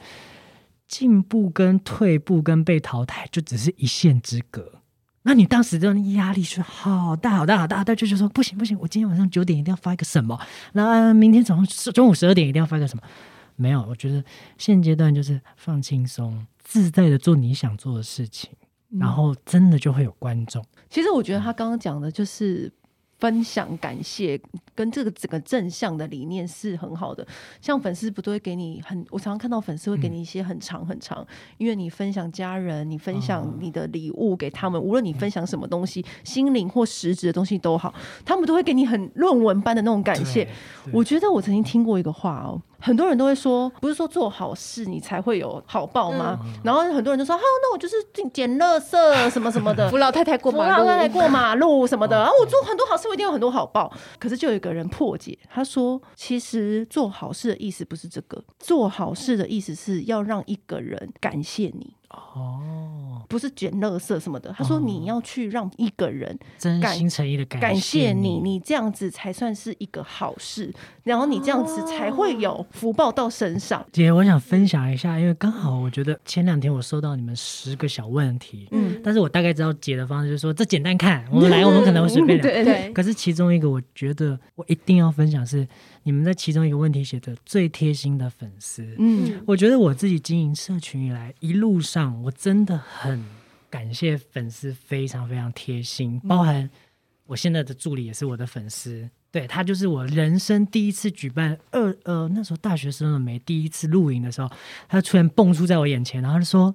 [0.86, 4.74] 进步跟退步跟被淘汰就只是一线之隔，
[5.24, 10.39] 那你当时的压力是好大好大好大，但就是说不行不行，我今天晚上九点一定要发一个什么，
[10.74, 13.01] 那明天早上中午十二点一定要发一个什么？
[13.55, 14.24] 没有，我觉得
[14.59, 18.51] 现阶段就是放轻松，自在的做你想做的事情，
[18.99, 20.63] 然后真的就会有观众。
[20.91, 22.71] 其实我觉得他刚刚讲的就是。
[23.24, 24.38] 分享感谢
[24.76, 27.26] 跟这个整个正向的理念是很好的，
[27.61, 31.26] 像粉丝不都会给你很，我常常看到粉丝会给你一些很长很长，
[31.57, 37.93] 因为你分享家人，你分享你的礼物给他们，无论你分享什么东西，心灵或实质的东西都好，
[38.26, 40.45] 他们都会给你很论文般的那种感谢。
[40.91, 42.61] 我觉得我曾经听过一个话哦。
[42.86, 46.38] 很多人都会说，不是说做好事你才会有好报吗？
[46.43, 47.95] 嗯、然后很多人就说，好，那我就是
[48.34, 52.17] 捡垃圾什么什么的， 扶老太太过马路，扶老太太过马路什么的。
[52.17, 53.89] 然后我做很多好事，我一定有很多好报。
[54.19, 61.95] 可是就有一个人破解，他说，其实做好事的意思不是这个，做好事的意思是要让一个人感谢你。
[62.09, 64.53] 哦，不是捡垃圾什么的。
[64.55, 70.71] 他说你要去让一个人真心诚意的感感谢你，你这样子才算是一个好事，
[71.04, 73.86] 然后你这样子才会有福报到身上。
[73.91, 82.64] 姐，我想分享一下，因为刚好我觉得前两天我收到你们十个小问题，嗯，但是我大概知道解的方式，就是说这简单看，我们来，我们可能会随便聊，对。
[82.66, 82.93] 对。
[82.93, 85.68] 可是其中一个，我觉得我一定要分享是。
[86.06, 93.24] 你们在其中一个问题写的最贴心的粉丝，嗯，我觉得我自己经营社群以来，一路上我真的很
[93.70, 96.70] 感谢粉丝，非常非常贴心，包含
[97.26, 104.49] 我现在的助理也是我的粉丝，对，他就是我人生第一次举办二呃那时候大学生了没第一次露营的时候，
[104.88, 106.73] 他突然蹦出在我眼前，然后就说。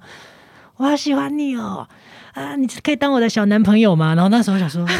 [0.79, 1.87] 我好喜欢你哦，
[2.35, 4.15] 啊，你可以当我的小男朋友吗？
[4.15, 4.95] 然后那时候想说，好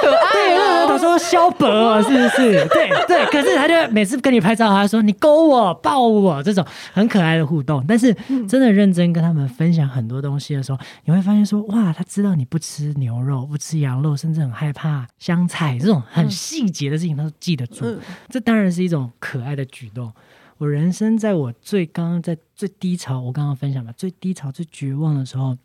[0.00, 0.86] 可爱哦。
[0.86, 2.66] 对，他说萧伯哦，是不是？
[2.68, 3.24] 对对。
[3.26, 7.84] 可是他就每次跟你拍照，他说你勾我、抱我，这种很可爱的互动。
[7.86, 8.12] 但是
[8.48, 17.86] 真的认真跟他们分享很多东西的时候，你会发现说，哇，他知道你不吃牛肉、不吃羊肉，甚至很害怕香菜这种很细节的事情，他都记得住。
[18.28, 20.12] 这当然是一种可爱的举动。
[20.62, 25.58] 我人生在我最刚刚在最低潮，我刚刚分享嘛，最低潮、最绝望的时候，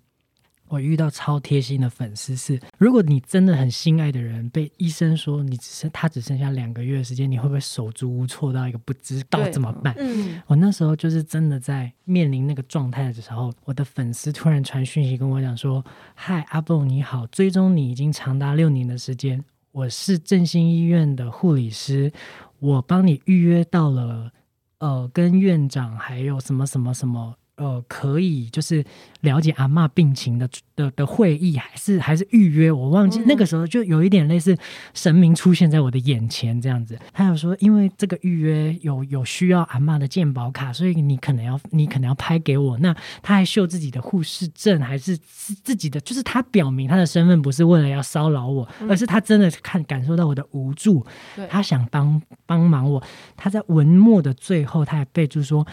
[0.69, 2.35] 我遇到超贴心的粉丝。
[2.35, 9.93] 是，如果你真的很心爱的人被医生说你只剩他只剩下两个月的时间，你会不会手足无措到一个不知道怎么办？
[9.99, 15.85] 嗯，我那时候就是真的在面临那个状态的时候，我的粉丝突然传讯息跟我讲说
[16.17, 22.11] ：“嗨，阿蹦你好，追踪你已经长达六年的时间，我是振兴医院的护理师，
[22.57, 24.31] 我帮你预约到了。”
[24.79, 28.83] 呃，跟院长还有什么什么什么，呃，可以就是
[29.21, 32.71] 了解阿嬷病情的的的会议，还是还是预约？
[32.71, 34.55] 我忘记、嗯、那个时候就有一点类似
[34.93, 36.97] 神明出现在我的眼前这样子。
[37.11, 42.77] 他有说，因为这个预约有有需要阿嬷的健保卡，所以你可能要你可能要拍给我。
[42.77, 51.03] 那他还秀自己的护士证，还是自己的，就是他表明他的身份不是为了要骚扰我，嗯、而是他真的看感受到我的无助，
[51.49, 53.01] 他想帮帮忙我。
[53.35, 55.65] 他在文末的最后，他还备注说。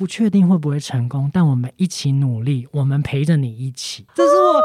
[0.00, 4.06] 不确定会不会成功，但我们一起努力，我们陪着你一起。
[4.14, 4.62] 这是我，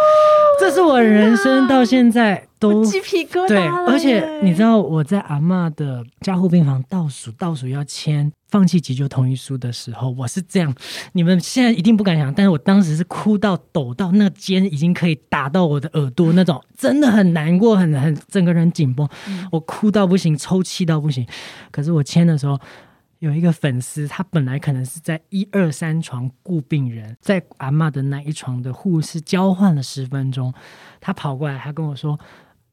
[0.58, 3.48] 这是我人生到现在都鸡皮疙瘩。
[3.50, 10.74] 对，而且你知道我在阿嬷的加护病房倒数倒数要签放弃急救同意书的时候，我是这样，
[11.12, 19.06] 你们现在一定不敢想，但是我当时是哭到抖到那肩已经可以打到我的耳朵那种，真的很难过，很很整个人紧绷，
[19.52, 21.28] 我哭到不行，抽泣到不行。
[21.72, 22.58] 可是我签的时候。
[23.26, 30.54] 有一个粉丝，他本来可能是在一二三床顾病人，在阿嬷的那一床的护士交换了十分钟，
[31.02, 32.20] 他跑过来，他跟我说：“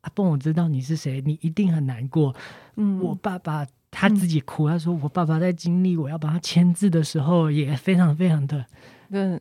[0.03, 2.35] 阿蹦，我知道你是谁，你一定很难过。”
[2.77, 8.63] 嗯，我爸爸他自己哭，他说：“我爸爸在经历我要帮他签字的时候，也非常非常的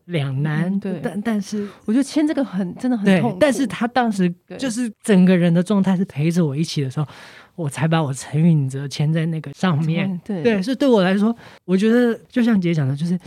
[0.05, 3.37] 两难。”对，但但是我觉得签这个很真的很痛苦。
[3.37, 7.07] 但是他当时就是整个人的状态是陪着我一起的时候。
[7.61, 11.35] 我才把我陈允泽签在那个上面，对对，所以对我来说，
[11.65, 13.17] 我觉得就像姐讲的，就是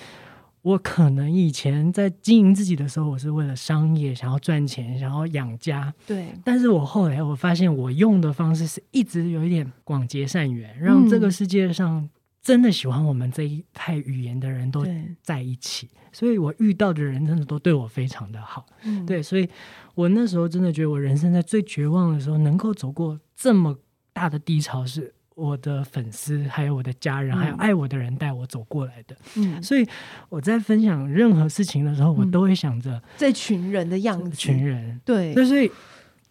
[0.63, 6.29] 我可能以前在经营自己的时候，我是为了商业，想要赚钱，想要养家，对。
[6.43, 12.09] 但是我后来我发现，我用的方式是一直有一点广结善缘，让这个世界上
[12.43, 14.87] 真的喜欢我们这一派语言的人都
[15.23, 15.89] 在一起。
[16.13, 19.23] 所以我遇到的人真的都对我非常的好，嗯，对。
[19.23, 19.49] 所以
[19.95, 23.77] 我那时候真的觉得，我人生在最绝望的时候，能够走过这么。
[24.15, 29.15] 大的低潮是我的粉丝，还有我的家人，嗯、还有爱我的人带我走过来的。
[29.37, 29.87] 嗯，所以
[30.31, 35.35] 我在分享任何事情的时候，我都会想着这群人的样子，群人对。
[35.35, 35.71] 那所以。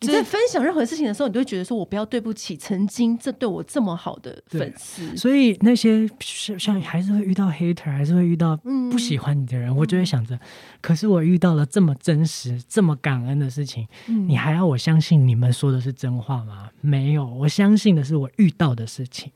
[0.08, 8.56] 你在分享任何事情的时候，你都会觉得说：“我不要对不起曾经这对我这么好的粉丝。”所以那些像还是会遇到 hater，还是会遇到
[8.92, 10.40] 不喜欢你的人，嗯、我就会想着：
[10.82, 16.70] 可是我遇到了这么真实、这么感恩的事情，嗯、你还要我相信你们说的是真话吗？
[16.82, 19.32] 没有，我相信的是我遇到的事情。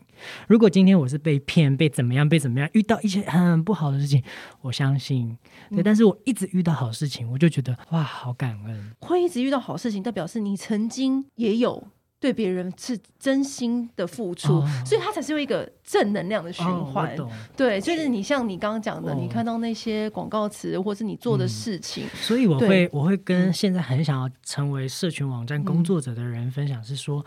[0.47, 4.23] 如果今天我是被骗、被怎么样、被怎么样，遇到一些很不好的事情，
[4.61, 5.37] 我相信，
[5.71, 8.91] 对，但是我一直遇到好事情，我就觉得哇，好感恩。
[8.99, 11.87] 会一直遇到好事情，代表是你曾经也有
[12.19, 17.15] 对别人是真心的付出，哦、所以它才是有一个正能量的循环。
[17.19, 27.23] 哦、对，就是你像你刚刚讲的，哦、你看到那些广告词，或是你做的事情，嗯、所以我会我会跟现在很想要成为社群网站工作者的人分享，是说。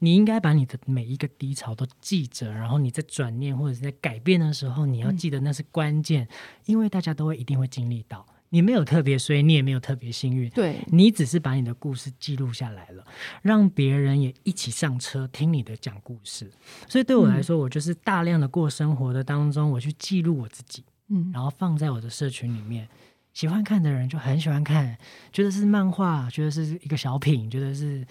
[0.00, 6.28] 你应该把你的每一个低潮都记着，然后你在转念或者是在改变的时候，你要记得那是关键，嗯、
[6.66, 8.26] 因为大家都会一定会经历到。
[8.52, 13.06] 你没有特别衰，你也没有特别幸运，对，你只是把你的故事记录下来了，
[13.42, 16.50] 让别人也一起上车听你的讲故事。
[16.88, 22.88] 所以对我来说，嗯、我就是大量的过生活的当中，我去记录我自己，嗯，然后放在我的社群里面。
[23.32, 24.98] 喜欢看的人就很喜欢看，
[25.32, 28.04] 觉得是漫画，觉得是一个小品，觉得是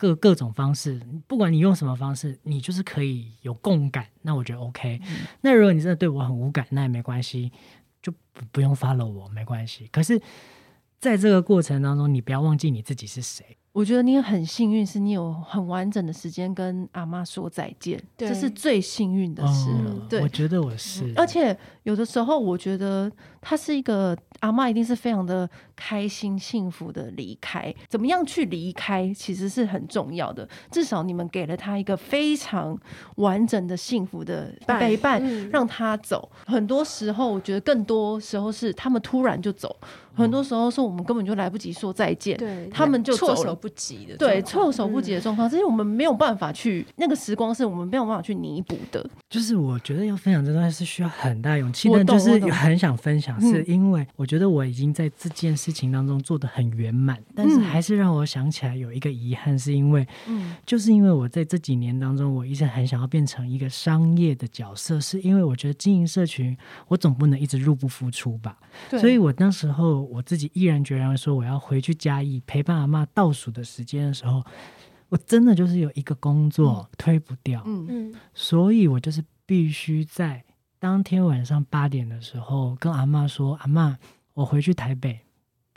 [0.00, 4.98] 各各种方式，不管你用什么方式，你就是可以有共感，那我觉得 OK。
[5.02, 7.52] 嗯、那如果你真的对我很无感，那也没关系，
[8.00, 8.10] 就
[8.50, 9.86] 不用 follow 我，没关系。
[9.92, 10.18] 可是，
[10.98, 13.58] 在这个过程当中，你不要忘记你自己是谁。
[13.72, 19.92] 我觉得你很幸运，是你有很完整的时间跟阿妈说再见，这是最幸运的事了。
[19.92, 23.10] 嗯、对，我觉得我是，而且有的时候，我觉得
[23.40, 27.72] 他是一个阿妈，一定是非常的开心、幸福的离开。
[27.88, 30.48] 怎么样去离开，其实是很重要的。
[30.72, 32.76] 至少你们给了他一个非常
[33.16, 36.28] 完整的幸福的陪伴，嗯、让他走。
[36.44, 39.76] 很多时候，我觉得更多时候是他们突然就走。
[40.14, 49.08] 很多时候是我们根本就来不及说再见，对他们就措手不及的，对措手不及的状况，这是我们没有办法去那个时光，是我们没有办法去弥补的。
[49.28, 60.56] 就是我觉得要分享这段是需要很大勇气，但就是很想分享，是因为我觉得我已经在这件事情当中做的很圆满，但是还是让我想起来有一个遗憾，是因为，嗯。
[60.66, 66.56] 就是因为我在这几年当中，我一直很想要变成一个商业的角色，是因为我觉得经营社群，
[66.88, 68.58] 我总不能一直入不敷出吧，
[68.90, 69.99] 所以我那时候。
[70.02, 74.44] 我自己毅然决然说，我要回去嘉义陪伴阿嬷倒数的时间的时候，
[75.08, 77.86] 我真的就是有一个工作推不掉，嗯。
[77.88, 80.44] 嗯，所以我就是必须在
[80.78, 83.98] 当天晚上八点的时候跟阿妈说：“阿妈，
[84.34, 85.20] 我回去台北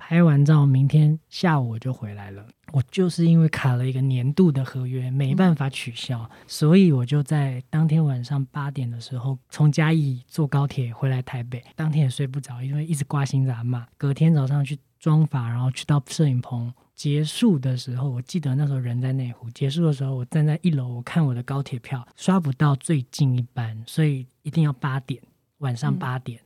[0.05, 11.63] 拍完照，明天下午我就回来了。”我就是因为卡了一个年度的合约，没办法取消，嗯、所以我就在当天晚上八点的时候从嘉义坐高铁回来台北。
[11.73, 13.85] 当天也睡不着，因为一直挂心着阿嬷。
[13.97, 16.73] 隔天早上去妆发，然后去到摄影棚。
[16.95, 19.49] 结束的时候，我记得那时候人在内湖。
[19.51, 25.21] 结束的时候，我站在一楼，我看我的高铁票刷不到最近一班，所以一定要八点，
[25.59, 26.39] 晚上八点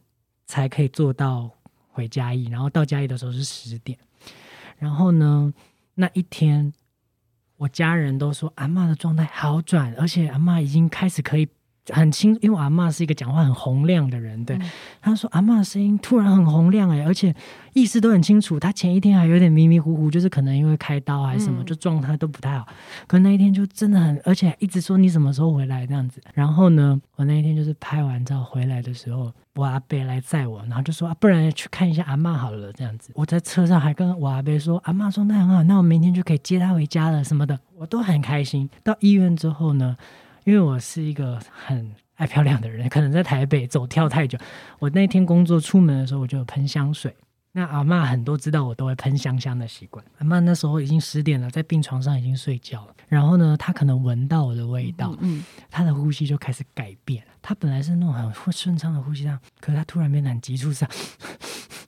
[0.46, 1.50] 才可以坐到
[1.98, 2.46] 回嘉义。
[2.46, 3.98] 然后到嘉义的时候是十点，
[4.78, 5.52] 然后呢？
[5.96, 6.72] 那一天，
[7.56, 11.48] 我家人都说阿嬷的状态好转，而且阿嬷已经开始可以
[11.94, 14.72] 很清，因为我阿嬷是一个讲话很洪亮的人，对，嗯、
[15.02, 17.34] 他说阿嬷的声音突然很洪亮哎，而且
[17.74, 18.60] 意识都很清楚。
[18.60, 22.68] 他前一天还有点迷迷糊糊，就是可能因为开刀还是什么，嗯、就状态都不太好。
[23.08, 26.22] 可那一天就真的很，而且一直说你什么时候回来这样子。
[26.34, 29.32] 然后呢，我那一天就是拍完照回来的时候。
[29.56, 33.12] 我阿伯来载我，然后就说啊，不然去看一下阿嬷好了，这样子。
[33.16, 38.70] 我在车上还跟我阿伯说，阿嬷说那很好，那我明天就可以接她回家了什么的，我都很开心。
[38.84, 39.98] 到医院之后呢，
[40.48, 44.38] 因为我是一个很爱漂亮的人，可能在台北走跳太久，
[44.80, 47.14] 我那天工作出门的时候我就有喷香水。
[47.52, 50.04] 那阿嬷很多知道我都会喷香香的习惯。
[50.20, 52.96] 阿嬷那时候已经十点了，在病床上已经睡觉了。
[53.10, 57.22] 然后呢，她可能闻到我的味道，嗯，她的呼吸就开始改变。
[57.42, 60.90] 她本来是那种很顺畅的呼吸量，可是她突然变得很急促，上，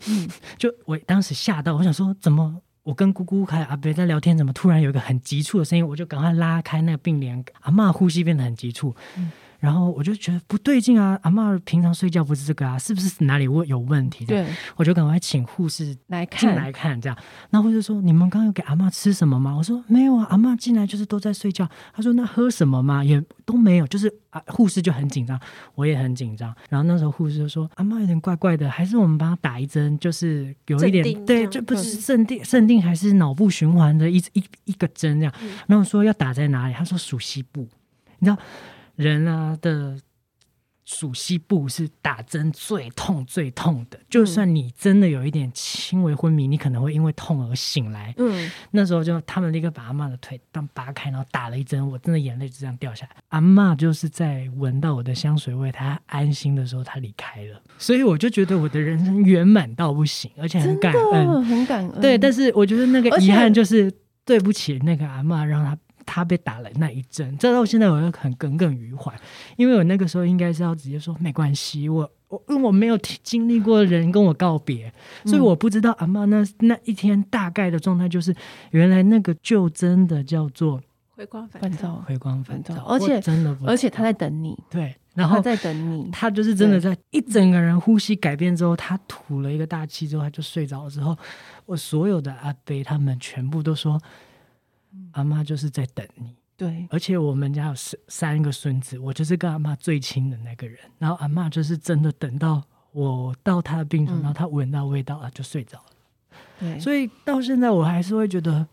[0.10, 2.62] 嗯，就我当时吓到，我想说怎么？
[2.84, 5.88] 我跟姑姑还有阿伯在聊天，怎么突然有一个很急促的声音？
[5.88, 8.96] 我就赶快拉开那个并联，阿嬷呼吸变得很急促。
[9.60, 11.20] 然后我就觉得不对劲啊！
[11.22, 14.26] 阿嬷平常睡觉不是这个啊，是不是哪里问有问题？
[14.26, 14.48] 对，
[14.78, 17.18] 我就赶快请护士来看来看这样。
[17.50, 23.04] 那护士说：“你们刚刚有给阿嬷吃什么吗？”我说：“没有啊，阿嬷进来就是都在睡觉。”他说：“那喝什么吗？
[23.04, 25.38] 也都没有。”就是啊，护士就很紧张，
[25.76, 26.56] 我也很紧张。
[26.70, 35.34] 然后那时候护士就说：“阿嬷有点怪怪的，还是我们帮她打一针，就是有一点对，就不是镇定镇定还是脑部循环的一一一个针这样。”
[35.68, 36.74] 然后说要打在哪里？
[36.74, 37.68] 他说属膝部，
[38.20, 38.38] 你知道。
[39.00, 39.98] 人啊的
[40.84, 48.14] 属膝部是打针最痛最痛的，就算你真的有一点轻微昏迷，你可能会因为痛而醒来。
[48.18, 53.12] 嗯，那时候就他们立刻把阿嬷的腿当拔开，然后打了一针，我真的眼泪就这样掉下来。
[53.30, 57.62] 阿嬷就是在闻到我的香水味，她安心的时候，她离开了。
[57.78, 62.02] 所以我就觉得我的人生圆满到不行，而且很感恩，很感恩。
[62.02, 63.90] 对，但是我觉得那个遗憾就是
[64.26, 65.78] 对不起那个阿嬷，让她。
[66.12, 69.14] 他被打了那一针，这到现在我又很耿耿于怀，
[69.58, 74.92] 因为我那个时候应该是要直接说没关系，我我因为我没有经历过人跟我告别，
[75.26, 78.36] 所以我不知道阿妈那那一天大概的状态就是，
[78.72, 80.82] 原来那个就真的叫做
[81.16, 91.16] 回光返照，回光返照，而且真的，而且他在等你，对，然后他在等你，他就是真的在一整个人呼吸改变之后，他吐了一个大气之后，他就睡着了之后，
[91.68, 94.02] 我所有的阿伯他们全部都说。
[95.12, 100.78] 阿妈就是在等你，对，而且我们家有三三个孙子，我就是跟阿妈最亲的那个人。
[100.98, 102.62] 然后阿妈就是真的等到
[102.92, 105.86] 我到她的病床，嗯、然后她闻到味道啊，就睡着了。
[106.60, 108.68] 对，所以到现在我还是会觉得，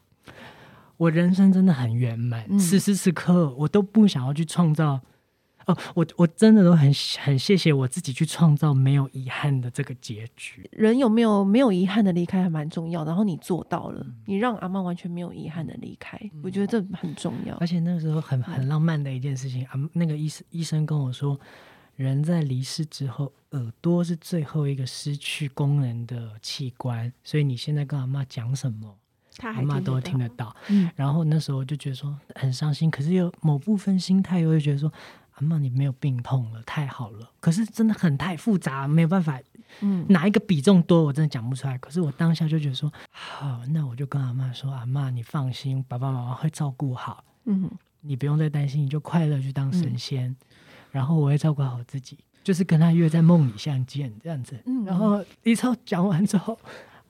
[0.96, 2.44] 我人生真的很圆满。
[2.50, 5.00] 嗯、此时此刻，我都不想要去创造
[5.66, 10.68] 哦，我我真的都很很谢谢我自己去创造没有遗憾的这个结局。
[10.72, 17.56] 人有没有没有遗憾的离开还蛮重要，然后你做到了，嗯、你让阿妈完全没有遗憾的离开，嗯、我觉得这很重要。
[17.56, 21.38] 而且那个时候很很浪漫的一件事情，阿、嗯啊、那个医生医生跟我说，
[21.96, 28.96] 人在离世之后，耳朵是最后一个失去功能的器官，所以你现在跟阿妈讲什么？
[29.38, 34.90] 他阿妈都听得到，嗯，然后那时候我就觉得说很伤心，可是又某部分心态又会觉得说，
[35.36, 37.30] 阿妈你没有病痛了，太好了。
[37.40, 39.40] 可是真的很太复杂，没有办法，
[39.80, 41.76] 嗯，哪一个比重多，我真的讲不出来。
[41.78, 47.70] 可是我当下就觉得说，好，那我就跟阿妈说，阿妈你放心，爸爸妈妈会照顾好，嗯，
[48.00, 50.36] 你不用再担心，你就快乐去当神仙，嗯、
[50.90, 54.58] 然后我会照顾好自己，就是跟他约在梦里相见这样子。
[54.64, 56.58] 嗯，然后李超讲完之后，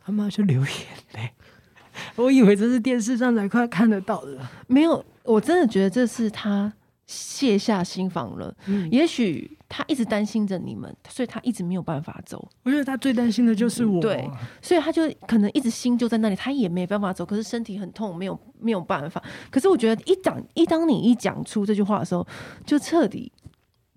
[0.06, 0.70] 阿妈就流眼
[1.12, 1.30] 泪。
[2.16, 6.70] 我以为这是电视上才快看得到的，没有，我真的觉得这是他
[7.06, 8.54] 卸下心防了。
[8.66, 12.48] 嗯，也许他一直担心着你们，所以他一直没有办法走。
[12.62, 14.28] 我觉得他最担心的就是我，对，
[14.60, 19.22] 所以他就可能一直心就在那里，他也没办法走，可是身体很痛，没有没有办法。
[19.50, 22.26] 可是我觉得一讲一当你一讲出这句话的时候，
[22.64, 23.30] 就彻底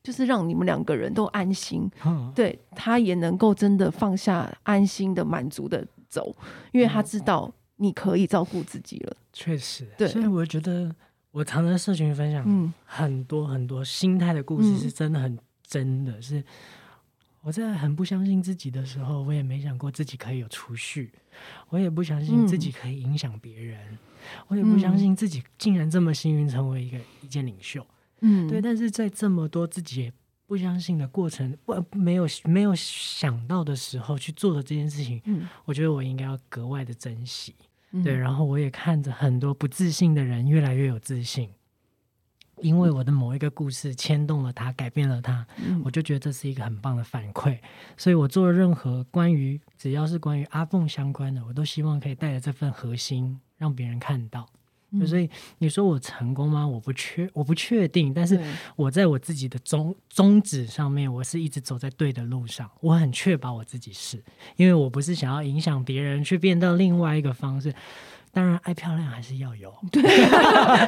[0.04, 6.36] 就是让你们两个人都安心，嗯，对，他也能够真的放下，安心的满足的走，
[6.72, 7.52] 因为他知道。
[7.82, 9.88] 你可以照顾自己了，确实。
[9.98, 10.94] 对，所以我觉得
[11.40, 16.22] 我常常在社群分享很多很多心态的故事，是真的很真的。
[16.22, 16.44] 是
[17.40, 21.14] 我在很不相信自己的时候，我也没想过自己可以有储蓄，
[21.70, 23.98] 我也不相信自己可以影响别人，
[24.50, 27.88] 我也不相信自己竟然这么幸运成为一个意见领袖。
[28.20, 28.62] 嗯，对。
[28.62, 30.14] 但是在这么多自己也
[30.46, 37.56] 不相信的过程，不没有没有想到的时候去做的这件事情，嗯，我觉得我应该要格外的珍惜。
[38.04, 41.50] 对，然后我也看着很多不自信的人越来越有自信，
[42.58, 45.46] 因为我的某一个故事牵动了他，改变了他，
[45.84, 47.58] 我就觉得这是一个很棒的反馈。
[47.98, 54.48] 所以我做任何关于只要是关于阿凤相关的，我都希望可以带着这份核心，让别人看到。
[55.06, 55.30] 所以
[55.60, 56.68] 你说我成功吗？
[56.68, 58.14] 我不确，我不确定。
[58.14, 58.40] 但是
[58.76, 62.70] 我在我自己的宗宗旨上面，我是一直走在对的路上。
[62.82, 64.24] 我很确保我自己是，
[64.56, 67.74] 因为我不是想要影响别人，去变到另外一个方式。
[68.32, 70.86] 当然，爱漂亮还是要有， 对， 还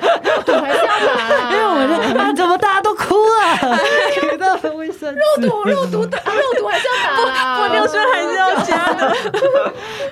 [0.73, 1.51] 是要打。
[1.51, 3.77] 因为我们啊，怎么大家都哭了？
[4.21, 9.15] 给到了卫生肉毒，肉毒的肉毒还是要打， 玻尿酸还是要加的。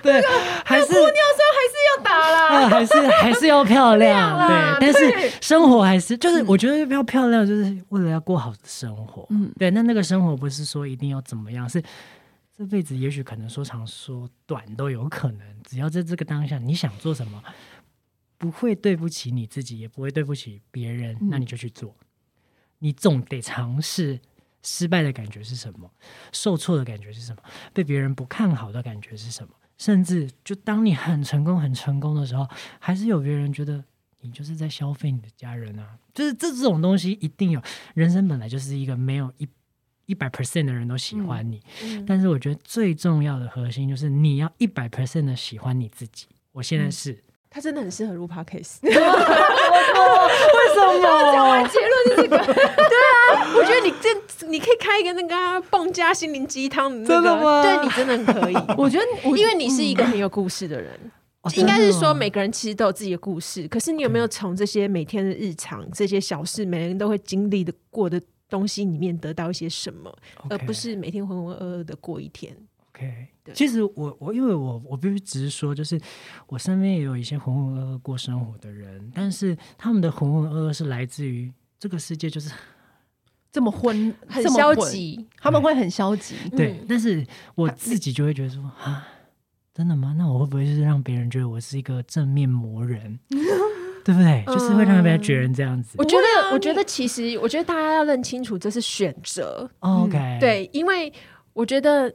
[0.02, 0.22] 对，
[0.66, 4.48] 还是玻尿酸还是要打啦，还是还是要漂亮。
[4.48, 9.26] 对，但是生活还是就是，我觉得要漂亮，就是为了要过好的生活。
[9.30, 11.82] 嗯，对，那那个生活不是说一定要怎么样，是。
[12.60, 17.42] 这辈子也许可能说长说短都有可能，只要在这个当下你想做什么，
[18.38, 21.96] 不会对不起你自己，也不会对不起别人，那你就去做。
[22.80, 24.20] 你总得尝试，
[24.62, 25.90] 失败的感觉是什么？
[26.34, 27.42] 受挫的感觉是什么？
[27.74, 29.54] 被别人不看好的感觉是什么？
[29.78, 32.46] 甚至就当你很成功、很成功的时候，
[32.78, 33.82] 还是有别人觉得
[34.20, 35.98] 你就是在消费你的家人啊。
[36.14, 37.62] 就是这这种东西一定有，
[37.94, 39.48] 人生本来就是一个没有一。
[40.10, 46.26] 一百 percent 的人都喜欢你，嗯嗯、但是我觉得最重要的核心就是你要一百 percent 的喜欢你自己。
[46.52, 48.78] 我现在是，嗯、他真的很适合录 podcast。
[48.90, 49.06] 为什么？
[51.32, 52.40] 讲完结论是这个。
[52.44, 54.10] 对啊，我觉得你这
[54.48, 57.62] 你可以开一个那个蹦加心灵鸡汤的那个，真的吗？
[57.62, 58.56] 对你真的很可以。
[58.76, 59.06] 我觉得，
[59.38, 60.92] 因为你是一个很有故事的人，
[61.44, 63.68] 嗯、应该是说每个人其实都有自己的故事。
[63.68, 68.20] 可是你有没有从这些每天的日常、这些小事，每个人都会经历的过的？
[68.50, 70.48] 东西里面得到一些什么，Okay.
[70.50, 72.56] 而不是每天浑浑噩噩的过一天。
[72.90, 76.00] OK，对其实我我因为我我必须只是说，就是
[76.48, 82.52] 我身边也有一些浑浑噩噩过生活的人，但是他们的浑浑噩噩是来自于这个世界就是
[83.52, 86.36] 这么昏，很消极，他们会很消极。
[86.50, 87.26] 对，嗯、但是
[87.56, 89.08] 我自己就会觉得说啊，
[89.74, 90.14] 真的吗？
[90.18, 93.20] 那我会不会就是让别人觉得我是一个正面魔人？
[94.10, 94.44] 对不对？
[94.48, 95.96] 就是会让别人觉得这样子。
[96.00, 99.70] 我觉得，我觉得其实，我觉得大家要认清楚，这是选择。
[99.82, 101.14] OK，对，因为
[101.54, 102.12] 我觉得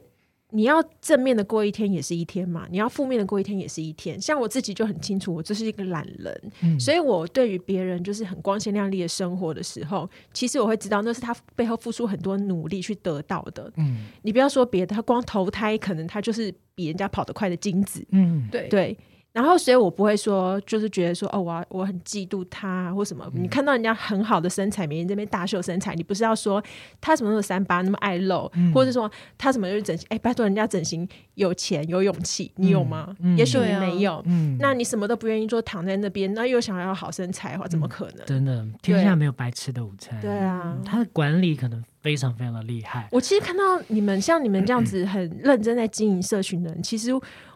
[0.49, 4.19] 你要正面的过一天也是一天嘛，你要负面的过一天也是一天。
[4.19, 13.71] 像我自己就很清楚，我就是一个懒人，嗯、所以我对于别人就是很光鲜亮丽的生活的时候，其实我会知道那是他背后付出很多努力去得到的。
[13.77, 18.05] 嗯，你不要说别的，他光投胎可能他就是比人家跑得快的精子。
[18.11, 18.97] 嗯，对对。
[19.35, 23.29] 然后，所以我不会说，就是觉得说，哦，我我很嫉妒他或什么。
[23.33, 26.63] 嗯、你看到人家很好的身材，每天这边大秀身材，你不是要说
[27.01, 30.07] 他什么时候三八，那么爱露，嗯、或者说他什么就是整形？
[30.09, 33.13] 哎，拜托人家整形有钱有勇气，你有吗？
[33.19, 34.23] 嗯、也许你没有。
[34.25, 38.25] 嗯、那你什么都不愿意做，躺在那边，那又想要好身材的话，怎么可能？
[38.25, 40.17] 真的，天下没有白吃的午餐。
[40.21, 43.09] 对啊、嗯，他的管理可能非常非常的厉害。
[43.11, 47.11] 我其实看到你们像你们这样子很认真在经营社群的人，其实。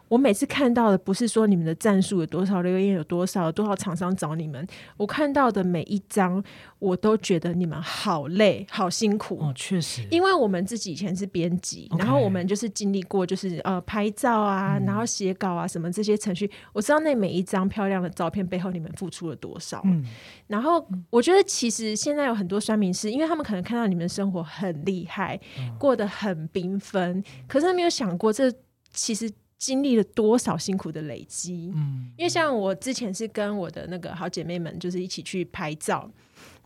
[0.10, 4.68] 我每次看到的不是说你们的战术有多少，留言有多少，有多少厂商找你们。
[4.98, 6.44] 我看到的每一张，
[6.80, 9.38] 我都觉得你们好累，好辛苦。
[9.40, 12.00] 哦，确实，因为我们自己以前是编辑，Okay.
[12.00, 16.50] 然后我们就是经历过，就是呃拍照啊，然后写稿啊什么这些程序。
[16.74, 19.80] 我知道那每一张漂亮的照片背后，你们付出了多少。
[19.86, 20.04] 嗯，
[20.48, 28.52] 然后我觉得其实现在有很多酸民是，因为他们可能看到你们生活很厉害，嗯、过得很缤纷，可是他没有想过这
[28.92, 29.32] 其实。
[29.60, 31.72] 经历了多少辛苦的累积？
[31.76, 36.10] 嗯，因为像我之前是跟我的那个好姐妹们，就是一起去拍照，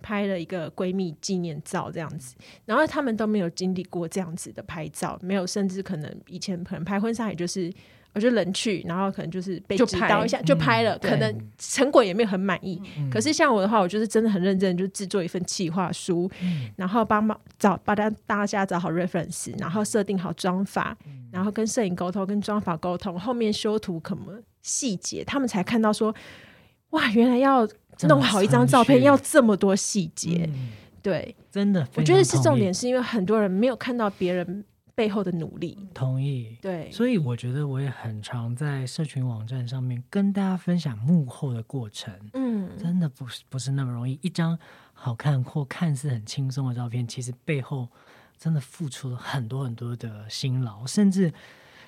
[0.01, 7.69] 拍了一个闺蜜纪念照这样子，然后她们都没有经历过这样子的拍照，没有，甚至可能以前可能拍婚纱，也就是。
[8.13, 12.79] 我就人去，然后可能就是被指导一下就拍了，可能成果也没有很满意。
[13.11, 16.29] 可是像我的话，我就是真的很认真，就制作一份企划书，
[16.75, 20.95] 然后帮忙找帮大大家找好 reference，然后设定好妆法，
[21.31, 26.13] 然后跟摄影沟通，跟妆法沟通，后面修图什么细节，他们才看到说，
[26.91, 27.67] 哇，原来要
[28.07, 30.47] 弄好一张照片要这么多细节。
[31.01, 34.63] 对，真的，我觉得是重点，是因为很多人没有看到别人。
[34.95, 36.57] 背后的努力，同意。
[36.61, 42.13] 对，所以我觉得我也很常在社群网站上面跟大家分享幕后的过程。
[42.33, 44.57] 嗯，真的不是不是那么容易，一张
[44.93, 47.89] 好看或看似很轻松的照片，其实背后
[48.37, 50.85] 真的付出了很多很多的辛劳。
[50.85, 51.33] 甚至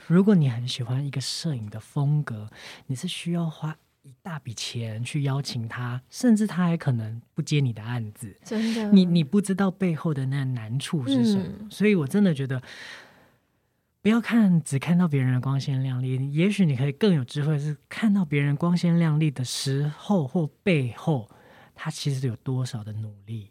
[0.07, 2.49] 如果你很喜欢一个摄影的风格，
[2.87, 3.77] 你是需要花。
[4.05, 8.37] 一大笔钱去邀请他，甚至他还可能不接你的案子。
[8.43, 12.61] 真的，你你不知道背后的那难处是什么，嗯、所以我真的觉得，
[14.03, 21.27] 不要看只看到别人的光鲜亮丽，也许你可以更有智慧，是看到别人光鲜亮丽的时候或背后，
[21.73, 23.49] 他其实有多少的努力，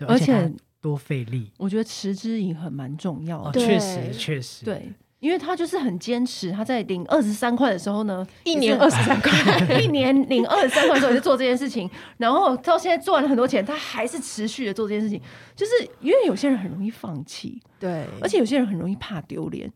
[0.00, 1.52] 而且多费力。
[1.58, 4.92] 我觉得持之以恒蛮重要的，哦、确实确实对。
[5.22, 9.30] 因为他就是很坚持，他在领二十三块的时候呢，一年二十三块，
[9.80, 15.22] 一年领二十三块的时候也是做这件事情，然后到现在赚了很多钱，他还是持续的做这件事情，
[15.54, 19.72] 就是因为有些人很容易放弃，对，而且有些人很容易怕丢脸。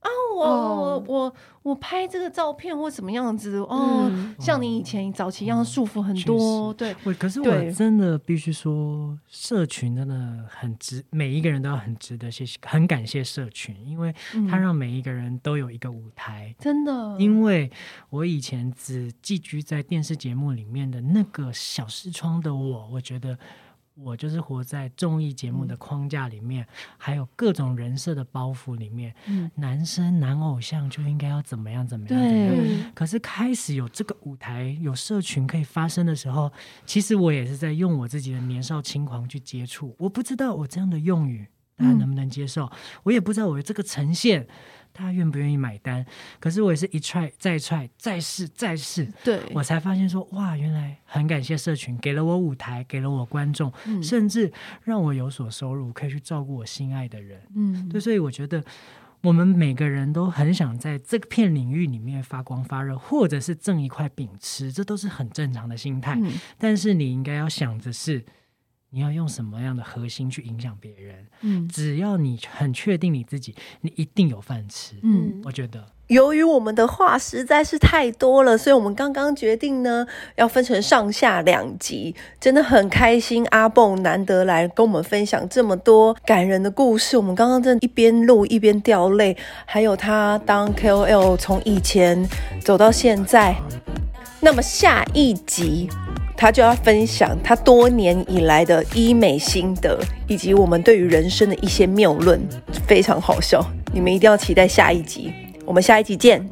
[0.00, 0.78] 啊，我、oh.
[0.78, 6.94] 我我我拍这个照片或什么样子哦，嗯、像你以前早期一样束缚很多，嗯、对。
[7.14, 14.14] 可是我真的必须说，社群真的很值，每一个人都要很值得谢谢，很感谢社群，因为
[14.48, 17.16] 他让每一个人都有一个舞台，嗯、真的。
[17.18, 17.70] 因为
[18.08, 23.38] 我以前只寄居在电视节目里面的那个小视窗的我，我觉得。
[23.94, 29.14] 我就是活在综艺节目的框架里面，嗯、还有各种人设的包袱里面。
[29.26, 32.18] 嗯、男生男偶像就应该要怎么样怎么样？
[32.18, 32.84] 对。
[32.84, 36.50] 嗯、可是开始有这个舞台，有社群可以发声的时候，
[36.86, 39.94] 其实我也是在用我自己的年少轻狂去接触。
[39.98, 42.70] 我不知道我这样的用语大家能不能接受，嗯、
[43.04, 44.46] 我也不知道我的这个呈现。
[44.92, 46.04] 他愿不愿意买单？
[46.38, 57.40] 可是我也是一踹再踹，再试再试，对，我才发现说哇，原来很感谢社群给了我舞台，给了我观众，嗯、甚至让我有所收入，可以去照顾我心爱的人。
[57.54, 58.64] 嗯，对，所以我觉得
[59.22, 66.18] 我们每个人都很想在这片领域里面发光发热，或者是挣一块饼吃，这都是很正常的心态。
[66.20, 68.24] 嗯、但是你应该要想的是。
[68.92, 71.26] 你要用什么样的核心去影响别人？
[71.42, 74.96] 嗯，只要你很确定你自己，你一定有饭吃。
[75.04, 82.16] 嗯，我觉得，由于我们的话实在是太多了，所以我们刚刚决定呢，要分成上下两集。
[82.40, 87.16] 真的很开心，阿蹦难得来跟我们分享这么多感人的故事。
[87.16, 92.28] 我们刚刚真的一边录一边掉泪，还有他当 KOL 从以前
[92.60, 93.54] 走到现在。
[94.40, 95.88] 那么下一集。
[96.36, 102.40] 他就要分享他多年以来的医美心得，以及我们对于人生的一些谬论，
[102.86, 103.62] 非常好笑。
[103.92, 105.30] 你们一定要期待下一集，
[105.66, 106.48] 我们下一集见。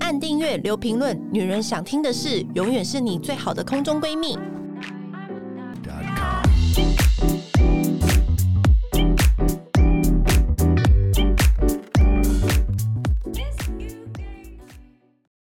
[0.00, 4.36] 按订阅，留评论，女人想听的事，永远是你最好的空中闺蜜。